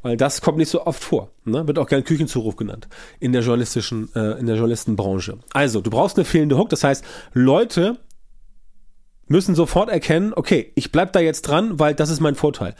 Weil 0.00 0.16
das 0.16 0.40
kommt 0.40 0.58
nicht 0.58 0.70
so 0.70 0.86
oft 0.86 1.02
vor. 1.02 1.30
Ne? 1.44 1.66
Wird 1.66 1.78
auch 1.78 1.88
gern 1.88 2.04
Küchenzuruf 2.04 2.56
genannt 2.56 2.88
in 3.20 3.32
der 3.32 3.42
journalistischen, 3.42 4.08
äh, 4.14 4.38
in 4.38 4.46
der 4.46 4.54
Journalistenbranche. 4.54 5.38
Also, 5.52 5.80
du 5.80 5.90
brauchst 5.90 6.16
eine 6.16 6.24
fehlende 6.24 6.56
Hook. 6.56 6.68
Das 6.68 6.84
heißt, 6.84 7.04
Leute 7.34 7.98
müssen 9.28 9.54
sofort 9.54 9.90
erkennen, 9.90 10.32
okay, 10.34 10.72
ich 10.74 10.92
bleib 10.92 11.12
da 11.12 11.20
jetzt 11.20 11.42
dran, 11.42 11.78
weil 11.78 11.94
das 11.94 12.10
ist 12.10 12.20
mein 12.20 12.34
Vorteil. 12.34 12.74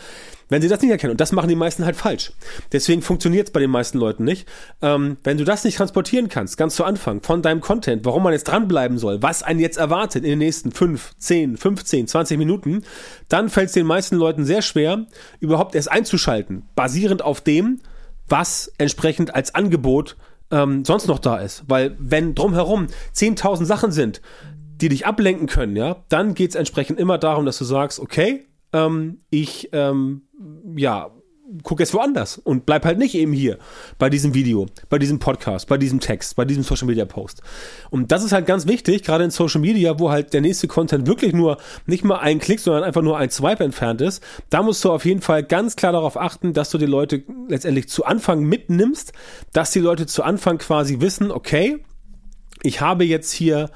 Wenn 0.49 0.63
sie 0.63 0.69
das 0.69 0.81
nicht 0.81 0.91
erkennen, 0.91 1.11
und 1.11 1.21
das 1.21 1.33
machen 1.33 1.49
die 1.49 1.55
meisten 1.55 1.85
halt 1.85 1.97
falsch. 1.97 2.33
Deswegen 2.73 3.03
funktioniert 3.03 3.49
es 3.49 3.53
bei 3.53 3.61
den 3.61 3.71
meisten 3.71 3.99
Leuten 3.99 4.25
nicht. 4.25 4.49
Ähm, 4.81 5.19
wenn 5.23 5.37
du 5.37 5.45
das 5.45 5.65
nicht 5.65 5.77
transportieren 5.77 6.29
kannst, 6.29 6.57
ganz 6.57 6.75
zu 6.75 6.85
Anfang, 6.85 7.23
von 7.23 7.43
deinem 7.43 7.61
Content, 7.61 8.05
warum 8.07 8.23
man 8.23 8.33
jetzt 8.33 8.45
dranbleiben 8.45 8.99
soll, 8.99 9.23
was 9.23 9.43
einen 9.43 9.61
jetzt 9.61 9.77
erwartet 9.77 10.25
in 10.25 10.31
den 10.31 10.39
nächsten 10.39 10.73
5, 10.73 11.17
10, 11.19 11.57
15, 11.59 12.09
20 12.09 12.39
Minuten, 12.39 12.85
dann 13.29 13.51
fällt 13.51 13.69
es 13.69 13.75
den 13.75 13.87
meisten 13.87 14.17
Leuten 14.17 14.47
sehr 14.47 14.63
schwer, 14.63 15.07
überhaupt 15.41 15.75
erst 15.75 15.93
einzuschalten, 15.93 16.63
basierend 16.75 17.23
auf 17.23 17.43
dem, 17.43 17.81
was 18.27 18.73
entsprechend 18.79 19.35
als 19.35 19.55
Angebot 19.55 20.17
ähm, 20.51 20.85
sonst 20.85 21.09
noch 21.09 21.19
da 21.19 21.37
ist. 21.37 21.65
Weil 21.69 21.95
wenn 21.99 22.35
drumherum 22.35 22.87
10.000 23.15 23.67
Sachen 23.67 23.93
sind, 23.93 24.23
die 24.81 24.89
dich 24.89 25.07
ablenken 25.07 25.47
können, 25.47 25.77
ja, 25.77 26.05
dann 26.09 26.35
geht 26.35 26.51
es 26.51 26.57
entsprechend 26.57 26.99
immer 26.99 27.19
darum, 27.19 27.45
dass 27.45 27.59
du 27.59 27.65
sagst, 27.65 28.01
okay, 28.01 28.47
ähm, 28.73 29.21
ich, 29.31 29.71
ähm, 29.73 30.23
ja, 30.77 31.11
guck 31.63 31.81
jetzt 31.81 31.95
woanders 31.95 32.39
und 32.39 32.67
bleib 32.67 32.85
halt 32.85 32.99
nicht 32.99 33.15
eben 33.15 33.33
hier 33.33 33.59
bei 33.99 34.11
diesem 34.11 34.35
Video, 34.35 34.67
bei 34.91 34.99
diesem 34.99 35.19
Podcast, 35.19 35.67
bei 35.67 35.79
diesem 35.79 35.99
Text, 35.99 36.37
bei 36.37 36.45
diesem 36.45 36.63
Social 36.63 36.87
Media 36.87 37.07
Post. 37.07 37.43
Und 37.91 38.13
das 38.13 38.23
ist 38.23 38.33
halt 38.33 38.47
ganz 38.47 38.67
wichtig, 38.67 39.03
gerade 39.03 39.25
in 39.25 39.31
Social 39.31 39.61
Media, 39.61 39.99
wo 39.99 40.11
halt 40.11 40.35
der 40.35 40.43
nächste 40.43 40.69
Content 40.69 41.07
wirklich 41.07 41.33
nur 41.33 41.57
nicht 41.87 42.05
mal 42.05 42.19
ein 42.19 42.39
Klick, 42.39 42.61
sondern 42.61 42.85
einfach 42.85 43.03
nur 43.03 43.17
ein 43.17 43.31
Swipe 43.31 43.65
entfernt 43.65 44.01
ist. 44.01 44.23
Da 44.51 44.63
musst 44.63 44.85
du 44.85 44.93
auf 44.93 45.05
jeden 45.05 45.23
Fall 45.23 45.43
ganz 45.43 45.77
klar 45.77 45.93
darauf 45.93 46.19
achten, 46.19 46.53
dass 46.53 46.71
du 46.71 46.79
die 46.79 46.87
Leute 46.87 47.25
letztendlich 47.49 47.89
zu 47.89 48.05
Anfang 48.05 48.43
mitnimmst, 48.43 49.13
dass 49.53 49.71
die 49.71 49.81
Leute 49.81 50.07
zu 50.07 50.23
Anfang 50.23 50.59
quasi 50.59 51.01
wissen, 51.01 51.31
okay, 51.31 51.79
ich 52.63 52.81
habe 52.81 53.05
jetzt 53.05 53.33
hier 53.33 53.71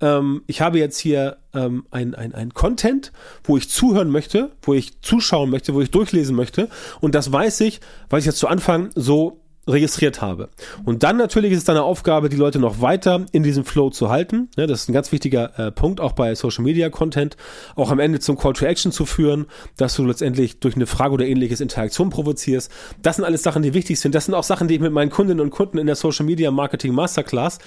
ähm, 0.00 0.42
ich 0.46 0.60
habe 0.60 0.78
jetzt 0.78 0.98
hier 0.98 1.38
ähm, 1.54 1.86
ein, 1.90 2.14
ein, 2.14 2.34
ein 2.34 2.54
Content, 2.54 3.12
wo 3.44 3.56
ich 3.56 3.68
zuhören 3.68 4.10
möchte, 4.10 4.52
wo 4.62 4.74
ich 4.74 5.00
zuschauen 5.00 5.50
möchte, 5.50 5.74
wo 5.74 5.80
ich 5.80 5.90
durchlesen 5.90 6.36
möchte. 6.36 6.68
Und 7.00 7.14
das 7.14 7.32
weiß 7.32 7.60
ich, 7.62 7.80
weil 8.08 8.20
ich 8.20 8.26
jetzt 8.26 8.38
zu 8.38 8.48
Anfang 8.48 8.90
so 8.94 9.40
registriert 9.68 10.22
habe. 10.22 10.48
Und 10.84 11.02
dann 11.02 11.16
natürlich 11.16 11.52
ist 11.52 11.58
es 11.58 11.64
deine 11.64 11.82
Aufgabe, 11.82 12.28
die 12.28 12.36
Leute 12.36 12.58
noch 12.58 12.80
weiter 12.80 13.26
in 13.32 13.42
diesem 13.42 13.64
Flow 13.64 13.90
zu 13.90 14.08
halten. 14.08 14.48
Ja, 14.56 14.66
das 14.66 14.82
ist 14.82 14.88
ein 14.88 14.94
ganz 14.94 15.12
wichtiger 15.12 15.58
äh, 15.58 15.70
Punkt, 15.70 16.00
auch 16.00 16.12
bei 16.12 16.34
Social 16.34 16.64
Media 16.64 16.88
Content, 16.88 17.36
auch 17.76 17.90
am 17.90 17.98
Ende 17.98 18.18
zum 18.18 18.38
Call 18.38 18.54
to 18.54 18.64
Action 18.64 18.92
zu 18.92 19.04
führen, 19.04 19.46
dass 19.76 19.94
du 19.94 20.04
letztendlich 20.04 20.60
durch 20.60 20.74
eine 20.74 20.86
Frage 20.86 21.14
oder 21.14 21.26
ähnliches 21.26 21.60
Interaktion 21.60 22.10
provozierst. 22.10 22.72
Das 23.02 23.16
sind 23.16 23.24
alles 23.24 23.42
Sachen, 23.42 23.62
die 23.62 23.74
wichtig 23.74 24.00
sind. 24.00 24.14
Das 24.14 24.24
sind 24.24 24.34
auch 24.34 24.42
Sachen, 24.42 24.68
die 24.68 24.74
ich 24.74 24.80
mit 24.80 24.92
meinen 24.92 25.10
Kundinnen 25.10 25.40
und 25.40 25.50
Kunden 25.50 25.78
in 25.78 25.86
der 25.86 25.96
Social 25.96 26.24
Media 26.24 26.50
Marketing 26.50 26.94
Masterclass 26.94 27.58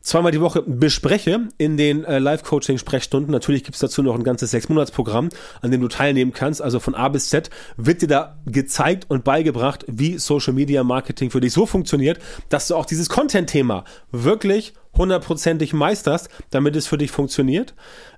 zweimal 0.00 0.32
die 0.32 0.40
Woche 0.40 0.62
bespreche 0.62 1.48
in 1.58 1.76
den 1.76 2.04
äh, 2.04 2.18
Live-Coaching-Sprechstunden. 2.18 3.30
Natürlich 3.30 3.64
gibt's 3.64 3.80
dazu 3.80 4.02
noch 4.02 4.14
ein 4.14 4.24
ganzes 4.24 4.50
Sechs-Monats-Programm, 4.50 5.28
an 5.60 5.70
dem 5.70 5.80
du 5.80 5.88
teilnehmen 5.88 6.32
kannst. 6.32 6.62
Also 6.62 6.80
von 6.80 6.94
A 6.94 7.08
bis 7.08 7.28
Z 7.28 7.50
wird 7.76 8.02
dir 8.02 8.08
da 8.08 8.38
gezeigt 8.46 9.06
und 9.08 9.24
beigebracht, 9.24 9.84
wie 9.88 10.18
Social 10.18 10.52
Media 10.52 10.84
Marketing 10.84 11.30
für 11.30 11.40
dich 11.40 11.52
so 11.52 11.66
funktioniert, 11.66 12.18
dass 12.48 12.68
du 12.68 12.76
auch 12.76 12.86
dieses 12.86 13.08
Content-Thema 13.08 13.84
wirklich 14.10 14.74
hundertprozentig 14.96 15.72
meisterst, 15.72 16.28
damit 16.50 16.76
es 16.76 16.86
für 16.86 16.98
dich 16.98 17.10
funktioniert. 17.10 17.74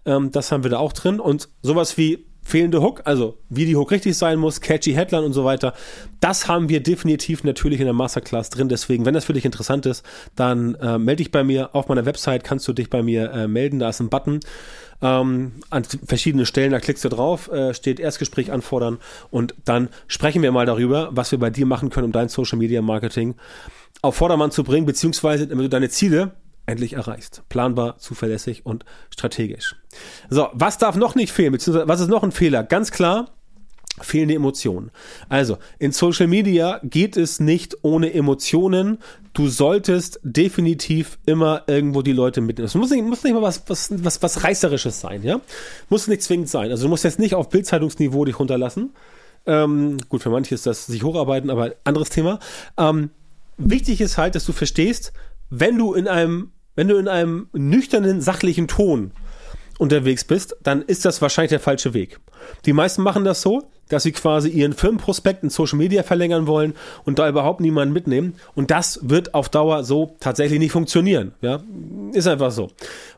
Ähm, 0.06 0.30
das 0.30 0.52
haben 0.52 0.62
wir 0.62 0.70
da 0.70 0.78
auch 0.78 0.92
drin. 0.92 1.20
Und 1.20 1.48
sowas 1.62 1.98
wie 1.98 2.26
fehlende 2.42 2.82
Hook, 2.82 3.02
also 3.04 3.38
wie 3.48 3.64
die 3.64 3.76
Hook 3.76 3.90
richtig 3.90 4.16
sein 4.16 4.38
muss, 4.38 4.60
catchy 4.60 4.92
Headline 4.92 5.24
und 5.24 5.32
so 5.32 5.44
weiter. 5.44 5.74
Das 6.20 6.48
haben 6.48 6.68
wir 6.68 6.82
definitiv 6.82 7.44
natürlich 7.44 7.80
in 7.80 7.86
der 7.86 7.94
Masterclass 7.94 8.50
drin. 8.50 8.68
Deswegen, 8.68 9.06
wenn 9.06 9.14
das 9.14 9.24
für 9.24 9.32
dich 9.32 9.44
interessant 9.44 9.86
ist, 9.86 10.04
dann 10.36 10.74
äh, 10.76 10.98
melde 10.98 11.22
dich 11.22 11.30
bei 11.30 11.44
mir. 11.44 11.74
Auf 11.74 11.88
meiner 11.88 12.04
Website 12.04 12.44
kannst 12.44 12.66
du 12.68 12.72
dich 12.72 12.90
bei 12.90 13.02
mir 13.02 13.30
äh, 13.32 13.48
melden. 13.48 13.78
Da 13.78 13.88
ist 13.88 14.00
ein 14.00 14.08
Button 14.08 14.40
ähm, 15.00 15.52
an 15.70 15.84
verschiedenen 15.84 16.46
Stellen. 16.46 16.72
Da 16.72 16.80
klickst 16.80 17.04
du 17.04 17.08
drauf, 17.08 17.50
äh, 17.50 17.74
steht 17.74 18.00
Erstgespräch 18.00 18.50
anfordern 18.52 18.98
und 19.30 19.54
dann 19.64 19.88
sprechen 20.06 20.42
wir 20.42 20.52
mal 20.52 20.66
darüber, 20.66 21.10
was 21.12 21.32
wir 21.32 21.38
bei 21.38 21.50
dir 21.50 21.66
machen 21.66 21.90
können, 21.90 22.06
um 22.06 22.12
dein 22.12 22.28
Social 22.28 22.58
Media 22.58 22.82
Marketing 22.82 23.34
auf 24.00 24.16
Vordermann 24.16 24.50
zu 24.50 24.64
bringen, 24.64 24.84
beziehungsweise 24.84 25.46
damit 25.46 25.64
du 25.64 25.68
deine 25.68 25.88
Ziele 25.88 26.32
endlich 26.66 26.94
erreichst. 26.94 27.42
Planbar, 27.48 27.98
zuverlässig 27.98 28.64
und 28.64 28.84
strategisch. 29.10 29.76
So, 30.30 30.48
was 30.52 30.78
darf 30.78 30.96
noch 30.96 31.14
nicht 31.14 31.32
fehlen, 31.32 31.52
beziehungsweise 31.52 31.88
was 31.88 32.00
ist 32.00 32.08
noch 32.08 32.22
ein 32.22 32.32
Fehler? 32.32 32.62
Ganz 32.62 32.90
klar, 32.90 33.30
fehlende 34.00 34.34
Emotionen. 34.34 34.90
Also, 35.28 35.58
in 35.78 35.92
Social 35.92 36.26
Media 36.26 36.80
geht 36.82 37.16
es 37.16 37.40
nicht 37.40 37.76
ohne 37.82 38.12
Emotionen. 38.14 38.98
Du 39.32 39.48
solltest 39.48 40.20
definitiv 40.22 41.18
immer 41.26 41.62
irgendwo 41.66 42.02
die 42.02 42.12
Leute 42.12 42.40
mitnehmen. 42.40 42.66
Es 42.66 42.74
muss 42.74 42.90
nicht, 42.90 43.04
muss 43.04 43.24
nicht 43.24 43.34
mal 43.34 43.42
was, 43.42 43.62
was, 43.68 43.90
was, 44.04 44.22
was 44.22 44.44
Reißerisches 44.44 45.00
sein, 45.00 45.22
ja? 45.22 45.40
Muss 45.88 46.08
nicht 46.08 46.22
zwingend 46.22 46.48
sein. 46.48 46.70
Also, 46.70 46.84
du 46.84 46.88
musst 46.88 47.04
jetzt 47.04 47.18
nicht 47.18 47.34
auf 47.34 47.48
Bildzeitungsniveau 47.48 48.24
dich 48.24 48.38
runterlassen. 48.38 48.90
Ähm, 49.44 49.98
gut, 50.08 50.22
für 50.22 50.30
manche 50.30 50.54
ist 50.54 50.66
das 50.66 50.86
sich 50.86 51.02
hocharbeiten, 51.02 51.50
aber 51.50 51.72
anderes 51.84 52.10
Thema. 52.10 52.38
Ähm, 52.78 53.10
wichtig 53.58 54.00
ist 54.00 54.16
halt, 54.16 54.34
dass 54.34 54.46
du 54.46 54.52
verstehst, 54.52 55.12
wenn 55.54 55.76
du 55.76 55.92
in 55.92 56.08
einem, 56.08 56.50
wenn 56.74 56.88
du 56.88 56.96
in 56.96 57.08
einem 57.08 57.48
nüchternen, 57.52 58.22
sachlichen 58.22 58.68
Ton 58.68 59.12
unterwegs 59.78 60.24
bist, 60.24 60.56
dann 60.62 60.80
ist 60.80 61.04
das 61.04 61.20
wahrscheinlich 61.20 61.50
der 61.50 61.60
falsche 61.60 61.92
Weg. 61.92 62.20
Die 62.64 62.72
meisten 62.72 63.02
machen 63.02 63.24
das 63.24 63.42
so, 63.42 63.62
dass 63.90 64.04
sie 64.04 64.12
quasi 64.12 64.48
ihren 64.48 64.72
Firmenprospekt 64.72 65.42
in 65.42 65.50
Social 65.50 65.76
Media 65.76 66.02
verlängern 66.04 66.46
wollen 66.46 66.72
und 67.04 67.18
da 67.18 67.28
überhaupt 67.28 67.60
niemanden 67.60 67.92
mitnehmen. 67.92 68.34
Und 68.54 68.70
das 68.70 69.00
wird 69.02 69.34
auf 69.34 69.50
Dauer 69.50 69.84
so 69.84 70.16
tatsächlich 70.20 70.58
nicht 70.58 70.72
funktionieren. 70.72 71.34
Ja, 71.42 71.62
ist 72.14 72.26
einfach 72.26 72.50
so. 72.50 72.70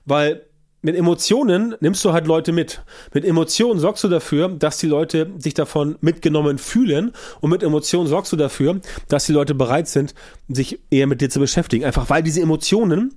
Weil 0.04 0.42
mit 0.84 0.96
Emotionen 0.96 1.74
nimmst 1.80 2.04
du 2.04 2.12
halt 2.12 2.26
Leute 2.26 2.52
mit. 2.52 2.82
Mit 3.14 3.24
Emotionen 3.24 3.80
sorgst 3.80 4.04
du 4.04 4.08
dafür, 4.08 4.50
dass 4.50 4.76
die 4.76 4.86
Leute 4.86 5.30
sich 5.38 5.54
davon 5.54 5.96
mitgenommen 6.02 6.58
fühlen 6.58 7.12
und 7.40 7.48
mit 7.48 7.62
Emotionen 7.62 8.06
sorgst 8.06 8.30
du 8.32 8.36
dafür, 8.36 8.80
dass 9.08 9.24
die 9.24 9.32
Leute 9.32 9.54
bereit 9.54 9.88
sind, 9.88 10.14
sich 10.46 10.80
eher 10.90 11.06
mit 11.06 11.22
dir 11.22 11.30
zu 11.30 11.40
beschäftigen. 11.40 11.86
Einfach 11.86 12.10
weil 12.10 12.22
diese 12.22 12.42
Emotionen 12.42 13.14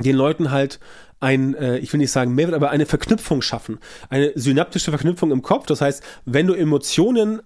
den 0.00 0.14
Leuten 0.14 0.52
halt 0.52 0.78
ein, 1.18 1.54
äh, 1.54 1.78
ich 1.78 1.92
will 1.92 1.98
nicht 1.98 2.12
sagen 2.12 2.36
Mehrwert, 2.36 2.54
aber 2.54 2.70
eine 2.70 2.86
Verknüpfung 2.86 3.42
schaffen. 3.42 3.80
Eine 4.08 4.30
synaptische 4.36 4.92
Verknüpfung 4.92 5.32
im 5.32 5.42
Kopf. 5.42 5.66
Das 5.66 5.80
heißt, 5.80 6.04
wenn 6.24 6.46
du 6.46 6.54
Emotionen 6.54 7.42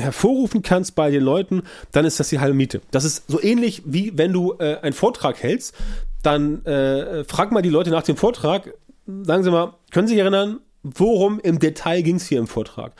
hervorrufen 0.00 0.62
kannst 0.62 0.94
bei 0.94 1.10
den 1.10 1.22
Leuten, 1.22 1.62
dann 1.92 2.06
ist 2.06 2.18
das 2.20 2.30
die 2.30 2.40
halbe 2.40 2.54
Miete. 2.54 2.80
Das 2.90 3.04
ist 3.04 3.24
so 3.28 3.40
ähnlich 3.42 3.82
wie 3.84 4.16
wenn 4.16 4.32
du 4.32 4.54
äh, 4.58 4.78
einen 4.80 4.94
Vortrag 4.94 5.42
hältst, 5.42 5.74
dann 6.22 6.64
äh, 6.64 7.24
frag 7.24 7.52
mal 7.52 7.60
die 7.60 7.68
Leute 7.68 7.90
nach 7.90 8.02
dem 8.02 8.16
Vortrag, 8.16 8.72
sagen 9.06 9.42
Sie 9.42 9.50
mal, 9.50 9.74
können 9.90 10.06
Sie 10.06 10.14
sich 10.14 10.20
erinnern, 10.20 10.60
worum 10.82 11.40
im 11.40 11.58
Detail 11.58 12.02
ging 12.02 12.16
es 12.16 12.26
hier 12.26 12.38
im 12.38 12.46
Vortrag? 12.46 12.92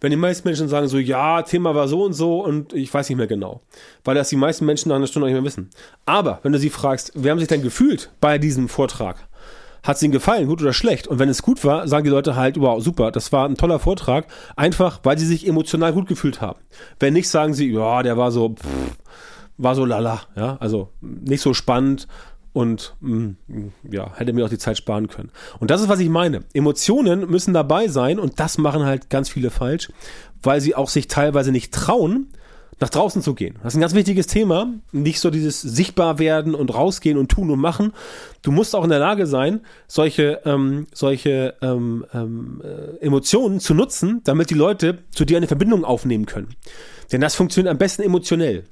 Wenn 0.00 0.10
die 0.10 0.16
meisten 0.16 0.46
Menschen 0.46 0.68
sagen 0.68 0.88
so, 0.88 0.98
ja, 0.98 1.42
Thema 1.42 1.74
war 1.74 1.88
so 1.88 2.04
und 2.04 2.12
so 2.12 2.44
und 2.44 2.74
ich 2.74 2.92
weiß 2.92 3.08
nicht 3.08 3.16
mehr 3.16 3.26
genau, 3.26 3.62
weil 4.04 4.14
das 4.14 4.28
die 4.28 4.36
meisten 4.36 4.66
Menschen 4.66 4.90
nach 4.90 4.96
einer 4.96 5.06
Stunde 5.06 5.26
nicht 5.26 5.34
mehr 5.34 5.44
wissen. 5.44 5.70
Aber 6.04 6.40
wenn 6.42 6.52
du 6.52 6.58
sie 6.58 6.70
fragst, 6.70 7.12
wie 7.14 7.30
haben 7.30 7.38
sie 7.38 7.44
sich 7.44 7.48
denn 7.48 7.62
gefühlt 7.62 8.10
bei 8.20 8.38
diesem 8.38 8.68
Vortrag? 8.68 9.26
Hat 9.82 9.96
es 9.96 10.02
ihnen 10.02 10.12
gefallen, 10.12 10.48
gut 10.48 10.60
oder 10.60 10.72
schlecht? 10.72 11.06
Und 11.06 11.18
wenn 11.18 11.28
es 11.28 11.42
gut 11.42 11.64
war, 11.64 11.86
sagen 11.86 12.04
die 12.04 12.10
Leute 12.10 12.34
halt, 12.34 12.60
wow, 12.60 12.82
super, 12.82 13.12
das 13.12 13.32
war 13.32 13.48
ein 13.48 13.56
toller 13.56 13.78
Vortrag, 13.78 14.26
einfach 14.56 15.00
weil 15.04 15.16
sie 15.16 15.26
sich 15.26 15.46
emotional 15.46 15.92
gut 15.92 16.08
gefühlt 16.08 16.40
haben. 16.40 16.58
Wenn 16.98 17.14
nicht, 17.14 17.28
sagen 17.28 17.54
sie, 17.54 17.70
ja, 17.70 18.02
der 18.02 18.16
war 18.16 18.32
so, 18.32 18.50
pff, 18.50 18.96
war 19.58 19.74
so 19.74 19.84
lala, 19.84 20.22
ja, 20.34 20.56
also 20.60 20.90
nicht 21.00 21.40
so 21.40 21.54
spannend, 21.54 22.08
und 22.56 22.96
mh, 23.00 23.34
mm, 23.48 23.72
ja, 23.90 24.16
hätte 24.16 24.32
mir 24.32 24.46
auch 24.46 24.48
die 24.48 24.56
Zeit 24.56 24.78
sparen 24.78 25.08
können. 25.08 25.30
Und 25.60 25.70
das 25.70 25.82
ist, 25.82 25.90
was 25.90 26.00
ich 26.00 26.08
meine. 26.08 26.44
Emotionen 26.54 27.28
müssen 27.28 27.52
dabei 27.52 27.86
sein 27.88 28.18
und 28.18 28.40
das 28.40 28.56
machen 28.56 28.86
halt 28.86 29.10
ganz 29.10 29.28
viele 29.28 29.50
falsch, 29.50 29.92
weil 30.42 30.62
sie 30.62 30.74
auch 30.74 30.88
sich 30.88 31.06
teilweise 31.06 31.52
nicht 31.52 31.74
trauen, 31.74 32.28
nach 32.80 32.88
draußen 32.88 33.20
zu 33.20 33.34
gehen. 33.34 33.56
Das 33.62 33.74
ist 33.74 33.76
ein 33.76 33.82
ganz 33.82 33.94
wichtiges 33.94 34.26
Thema. 34.26 34.72
Nicht 34.90 35.20
so 35.20 35.28
dieses 35.28 35.60
sichtbar 35.60 36.18
werden 36.18 36.54
und 36.54 36.74
rausgehen 36.74 37.18
und 37.18 37.30
tun 37.30 37.50
und 37.50 37.58
machen. 37.58 37.92
Du 38.40 38.52
musst 38.52 38.74
auch 38.74 38.84
in 38.84 38.90
der 38.90 39.00
Lage 39.00 39.26
sein, 39.26 39.60
solche, 39.86 40.40
ähm, 40.46 40.86
solche 40.94 41.56
ähm, 41.60 42.06
ähm, 42.14 42.62
äh, 42.64 43.04
Emotionen 43.04 43.60
zu 43.60 43.74
nutzen, 43.74 44.22
damit 44.24 44.48
die 44.48 44.54
Leute 44.54 45.04
zu 45.10 45.26
dir 45.26 45.36
eine 45.36 45.46
Verbindung 45.46 45.84
aufnehmen 45.84 46.24
können. 46.24 46.54
Denn 47.12 47.20
das 47.20 47.34
funktioniert 47.34 47.70
am 47.70 47.78
besten 47.78 48.00
emotionell. 48.00 48.64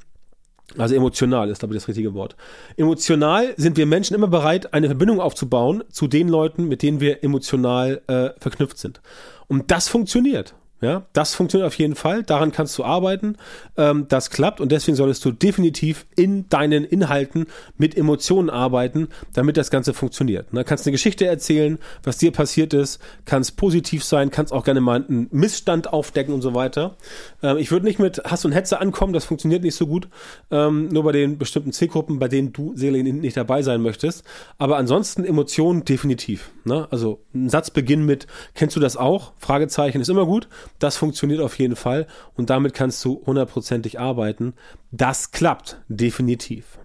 Also 0.78 0.94
emotional 0.94 1.50
ist, 1.50 1.58
glaube 1.58 1.74
ich, 1.74 1.80
das 1.80 1.88
richtige 1.88 2.14
Wort. 2.14 2.36
Emotional 2.76 3.54
sind 3.56 3.76
wir 3.76 3.86
Menschen 3.86 4.14
immer 4.14 4.28
bereit, 4.28 4.72
eine 4.74 4.86
Verbindung 4.86 5.20
aufzubauen 5.20 5.84
zu 5.90 6.08
den 6.08 6.28
Leuten, 6.28 6.66
mit 6.66 6.82
denen 6.82 7.00
wir 7.00 7.22
emotional 7.22 8.02
äh, 8.06 8.30
verknüpft 8.38 8.78
sind. 8.78 9.00
Und 9.46 9.70
das 9.70 9.88
funktioniert. 9.88 10.54
Ja, 10.80 11.06
das 11.14 11.34
funktioniert 11.34 11.66
auf 11.66 11.78
jeden 11.78 11.94
Fall. 11.94 12.24
Daran 12.24 12.52
kannst 12.52 12.76
du 12.76 12.84
arbeiten. 12.84 13.36
Ähm, 13.76 14.06
das 14.08 14.28
klappt 14.28 14.60
und 14.60 14.70
deswegen 14.70 14.96
solltest 14.96 15.24
du 15.24 15.30
definitiv 15.30 16.04
in 16.14 16.48
deinen 16.50 16.84
Inhalten 16.84 17.46
mit 17.78 17.96
Emotionen 17.96 18.50
arbeiten, 18.50 19.08
damit 19.32 19.56
das 19.56 19.70
Ganze 19.70 19.94
funktioniert. 19.94 20.48
Du 20.52 20.62
kannst 20.64 20.84
eine 20.86 20.92
Geschichte 20.92 21.26
erzählen, 21.26 21.78
was 22.02 22.18
dir 22.18 22.32
passiert 22.32 22.74
ist, 22.74 23.00
kannst 23.24 23.56
positiv 23.56 24.04
sein, 24.04 24.30
kannst 24.30 24.52
auch 24.52 24.64
gerne 24.64 24.82
mal 24.82 25.02
einen 25.08 25.28
Missstand 25.30 25.90
aufdecken 25.90 26.34
und 26.34 26.42
so 26.42 26.54
weiter. 26.54 26.96
Ähm, 27.42 27.56
ich 27.56 27.70
würde 27.70 27.86
nicht 27.86 27.98
mit 27.98 28.22
Hass 28.24 28.44
und 28.44 28.52
Hetze 28.52 28.78
ankommen, 28.80 29.14
das 29.14 29.24
funktioniert 29.24 29.62
nicht 29.62 29.76
so 29.76 29.86
gut. 29.86 30.08
Ähm, 30.50 30.88
nur 30.88 31.04
bei 31.04 31.12
den 31.12 31.38
bestimmten 31.38 31.72
Zielgruppen, 31.72 32.18
bei 32.18 32.28
denen 32.28 32.52
du 32.52 32.76
Seele 32.76 33.02
nicht 33.02 33.36
dabei 33.36 33.62
sein 33.62 33.80
möchtest. 33.80 34.24
Aber 34.58 34.76
ansonsten 34.76 35.24
Emotionen 35.24 35.84
definitiv. 35.84 36.50
Ne? 36.64 36.88
Also 36.90 37.20
ein 37.34 37.48
Satzbeginn 37.48 38.04
mit, 38.04 38.26
kennst 38.54 38.76
du 38.76 38.80
das 38.80 38.96
auch? 38.98 39.32
Fragezeichen 39.38 40.02
ist 40.02 40.10
immer 40.10 40.26
gut. 40.26 40.48
Das 40.78 40.96
funktioniert 40.96 41.40
auf 41.40 41.58
jeden 41.58 41.76
Fall 41.76 42.06
und 42.34 42.50
damit 42.50 42.74
kannst 42.74 43.04
du 43.04 43.22
hundertprozentig 43.26 44.00
arbeiten. 44.00 44.54
Das 44.90 45.30
klappt 45.30 45.78
definitiv. 45.88 46.78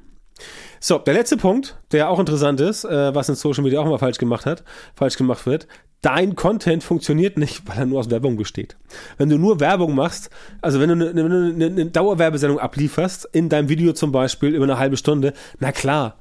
So, 0.79 0.97
der 0.97 1.13
letzte 1.13 1.37
Punkt, 1.37 1.77
der 1.91 2.09
auch 2.09 2.19
interessant 2.19 2.61
ist, 2.61 2.85
äh, 2.85 3.13
was 3.13 3.27
in 3.27 3.35
Social 3.35 3.63
Media 3.63 3.81
auch 3.81 3.85
immer 3.85 3.99
falsch 3.99 4.17
gemacht 4.17 4.45
hat, 4.45 4.63
falsch 4.95 5.17
gemacht 5.17 5.45
wird. 5.45 5.67
Dein 6.01 6.35
Content 6.35 6.81
funktioniert 6.81 7.37
nicht, 7.37 7.67
weil 7.67 7.77
er 7.77 7.85
nur 7.85 7.99
aus 7.99 8.09
Werbung 8.09 8.37
besteht. 8.37 8.77
Wenn 9.17 9.27
du 9.27 9.37
nur 9.37 9.59
Werbung 9.59 9.93
machst, 9.95 10.29
also 10.61 10.79
wenn 10.79 10.97
du 10.97 11.09
eine, 11.09 11.25
eine, 11.25 11.65
eine 11.65 11.85
Dauerwerbesendung 11.87 12.57
ablieferst, 12.57 13.27
in 13.33 13.49
deinem 13.49 13.67
Video 13.67 13.91
zum 13.91 14.13
Beispiel 14.13 14.55
über 14.55 14.63
eine 14.63 14.79
halbe 14.79 14.95
Stunde, 14.95 15.33
na 15.59 15.73
klar, 15.73 16.18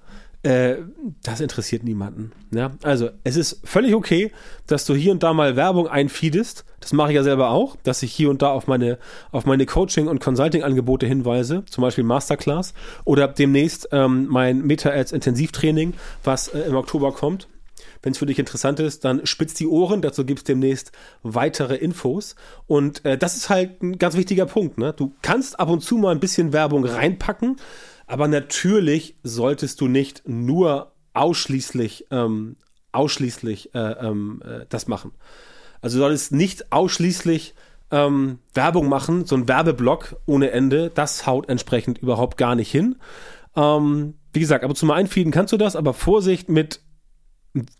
äh, 0.49 0.79
das 1.23 1.41
interessiert 1.41 1.85
niemanden. 1.85 2.33
Ja? 2.53 2.73
Also 2.83 3.11
es 3.23 3.37
ist 3.37 3.61
völlig 3.65 3.95
okay, 3.95 4.33
dass 4.67 4.87
du 4.87 4.95
hier 4.95 5.13
und 5.13 5.23
da 5.23 5.35
mal 5.35 5.57
Werbung 5.57 5.89
einfeedest. 5.89 6.65
Das 6.81 6.95
mache 6.95 7.11
ich 7.11 7.17
ja 7.17 7.23
selber 7.23 7.51
auch, 7.51 7.77
dass 7.83 8.03
ich 8.03 8.13
hier 8.13 8.31
und 8.31 8.41
da 8.41 8.51
auf 8.51 8.67
meine, 8.67 8.99
auf 9.31 9.45
meine 9.45 9.67
Coaching- 9.67 10.09
und 10.09 10.21
Consulting-Angebote 10.21 11.07
hinweise, 11.07 11.65
zum 11.67 11.83
Beispiel 11.83 12.05
Masterclass 12.05 12.73
oder 13.05 13.29
demnächst 13.29 13.91
ähm, 13.93 14.27
mein 14.31 14.63
Meta-Ads-Intensivtraining, 14.63 15.93
was 16.25 16.49
äh, 16.49 16.61
im 16.61 16.77
Oktober 16.77 17.13
kommt. 17.13 17.47
Wenn 18.03 18.13
es 18.13 18.19
für 18.19 18.27
dich 18.27 18.39
interessant 18.39 18.81
ist, 18.81 19.05
dann 19.05 19.27
spitz 19.27 19.55
die 19.55 19.67
Ohren. 19.67 20.01
Dazu 20.01 20.25
gibt 20.25 20.39
es 20.39 20.45
demnächst 20.45 20.93
weitere 21.23 21.75
Infos. 21.75 22.37
Und 22.67 23.05
äh, 23.05 23.19
das 23.19 23.37
ist 23.37 23.51
halt 23.51 23.83
ein 23.83 23.99
ganz 23.99 24.17
wichtiger 24.17 24.47
Punkt. 24.47 24.79
Ne? 24.79 24.95
Du 24.97 25.13
kannst 25.21 25.61
ab 25.61 25.69
und 25.69 25.81
zu 25.81 25.99
mal 25.99 26.13
ein 26.13 26.21
bisschen 26.21 26.53
Werbung 26.53 26.85
reinpacken, 26.85 27.57
aber 28.09 28.27
natürlich 28.27 29.17
solltest 29.23 29.81
du 29.81 29.87
nicht 29.87 30.23
nur 30.27 30.93
ausschließlich, 31.15 32.07
ähm, 32.11 32.57
ausschließlich 32.93 33.75
äh, 33.75 33.79
ähm, 33.79 34.43
äh, 34.45 34.67
das 34.69 34.89
machen. 34.89 35.13
Also 35.81 35.99
du 35.99 36.03
solltest 36.03 36.33
nicht 36.33 36.73
ausschließlich 36.73 37.55
ähm, 37.91 38.39
Werbung 38.55 38.89
machen, 38.89 39.25
so 39.25 39.37
ein 39.37 39.47
Werbeblock 39.47 40.17
ohne 40.27 40.51
Ende, 40.51 40.91
das 40.91 41.27
haut 41.27 41.49
entsprechend 41.49 41.99
überhaupt 41.99 42.37
gar 42.37 42.55
nicht 42.55 42.71
hin. 42.71 42.97
Ähm, 43.55 44.15
wie 44.33 44.41
gesagt, 44.41 44.65
aber 44.65 44.75
zum 44.75 44.91
Einfeeden 44.91 45.33
kannst 45.33 45.53
du 45.53 45.57
das, 45.57 45.77
aber 45.77 45.95
Vorsicht 45.95 46.49
mit 46.49 46.81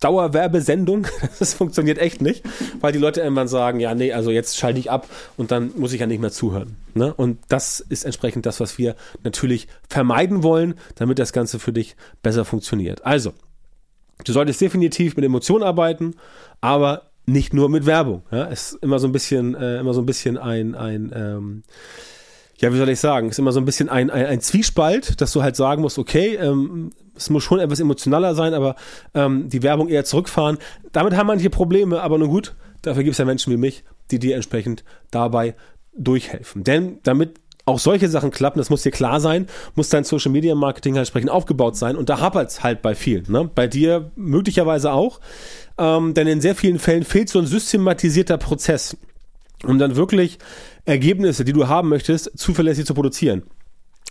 Dauerwerbesendung, 0.01 1.07
das 1.39 1.55
funktioniert 1.55 1.99
echt 1.99 2.21
nicht, 2.21 2.45
weil 2.81 2.93
die 2.93 2.99
Leute 2.99 3.21
irgendwann 3.21 3.49
sagen, 3.49 3.81
ja, 3.81 3.95
nee, 3.95 4.13
also 4.13 4.31
jetzt 4.31 4.57
schalte 4.57 4.79
ich 4.79 4.91
ab 4.91 5.09
und 5.37 5.51
dann 5.51 5.73
muss 5.77 5.93
ich 5.93 6.01
ja 6.01 6.07
nicht 6.07 6.21
mehr 6.21 6.31
zuhören. 6.31 6.77
Ne? 6.95 7.13
Und 7.15 7.39
das 7.49 7.81
ist 7.81 8.05
entsprechend 8.05 8.47
das, 8.47 8.61
was 8.61 8.79
wir 8.79 8.97
natürlich 9.25 9.69
vermeiden 9.89 10.43
wollen, 10.43 10.75
damit 10.95 11.19
das 11.19 11.33
Ganze 11.33 11.59
für 11.59 11.73
dich 11.73 11.97
besser 12.23 12.45
funktioniert. 12.45 13.05
Also, 13.05 13.33
du 14.25 14.33
solltest 14.33 14.61
definitiv 14.61 15.17
mit 15.17 15.25
Emotionen 15.25 15.65
arbeiten, 15.65 16.15
aber 16.61 17.03
nicht 17.27 17.53
nur 17.53 17.69
mit 17.69 17.87
Werbung. 17.87 18.23
Ja? 18.31 18.49
Es 18.51 18.73
ist 18.73 18.83
immer 18.83 18.99
so 18.99 19.07
ein 19.07 19.13
bisschen, 19.13 19.55
äh, 19.55 19.79
immer 19.79 19.95
so 19.95 20.01
ein 20.01 20.07
bisschen 20.07 20.39
ein, 20.39 20.75
ein 20.75 21.13
ähm, 21.15 21.63
ja, 22.59 22.73
wie 22.73 22.79
soll 22.79 22.89
ich 22.89 23.01
sagen, 23.01 23.29
ist 23.29 23.39
immer 23.39 23.53
so 23.53 23.61
ein 23.61 23.65
bisschen 23.65 23.89
ein, 23.89 24.11
ein, 24.11 24.27
ein 24.27 24.41
Zwiespalt, 24.41 25.21
dass 25.21 25.33
du 25.33 25.43
halt 25.43 25.57
sagen 25.57 25.83
musst, 25.83 25.99
okay, 25.99 26.35
ähm, 26.35 26.91
es 27.17 27.31
muss 27.31 27.45
schon 27.45 27.61
etwas 27.61 27.81
emotionaler 27.81 28.35
sein, 28.35 28.53
aber 28.53 28.75
ähm, 29.15 29.49
die 29.49 29.63
Werbung 29.63 29.89
eher 29.89 30.05
zurückfahren. 30.05 30.59
Damit 30.93 31.17
haben 31.17 31.29
manche 31.29 31.51
Probleme, 31.51 32.03
aber 32.03 32.19
nun 32.19 32.29
gut, 32.29 32.55
dafür 32.83 33.05
gibt 33.05 33.13
es 33.13 33.19
ja 33.19 33.25
Menschen 33.25 33.53
wie 33.53 33.57
mich, 33.57 33.85
die 34.11 34.19
dir 34.19 34.35
entsprechend 34.35 34.85
dabei 35.11 35.55
durchhelfen. 35.95 36.65
Denn 36.65 36.99
damit 37.05 37.41
auch 37.65 37.79
solche 37.79 38.09
Sachen 38.09 38.31
klappen, 38.31 38.59
das 38.59 38.71
muss 38.71 38.83
dir 38.83 38.91
klar 38.91 39.21
sein, 39.21 39.47
muss 39.75 39.91
dein 39.91 40.05
Social 40.05 40.33
Media 40.33 40.55
Marketing 40.55 40.95
halt 40.95 41.03
entsprechend 41.03 41.31
aufgebaut 41.31 41.77
sein 41.77 41.97
und 41.97 42.09
da 42.09 42.19
hapert 42.19 42.51
es 42.51 42.63
halt 42.63 42.83
bei 42.83 42.95
vielen. 42.95 43.31
Ne? 43.31 43.49
Bei 43.55 43.67
dir 43.67 44.11
möglicherweise 44.17 44.93
auch, 44.93 45.21
ähm, 45.77 46.15
denn 46.15 46.27
in 46.27 46.41
sehr 46.41 46.55
vielen 46.55 46.79
Fällen 46.79 47.05
fehlt 47.05 47.29
so 47.29 47.39
ein 47.39 47.47
systematisierter 47.47 48.39
Prozess, 48.39 48.97
um 49.65 49.79
dann 49.79 49.97
wirklich 49.97 50.39
Ergebnisse, 50.85 51.45
die 51.45 51.53
du 51.53 51.69
haben 51.69 51.89
möchtest, 51.89 52.39
zuverlässig 52.39 52.87
zu 52.87 52.95
produzieren 52.95 53.43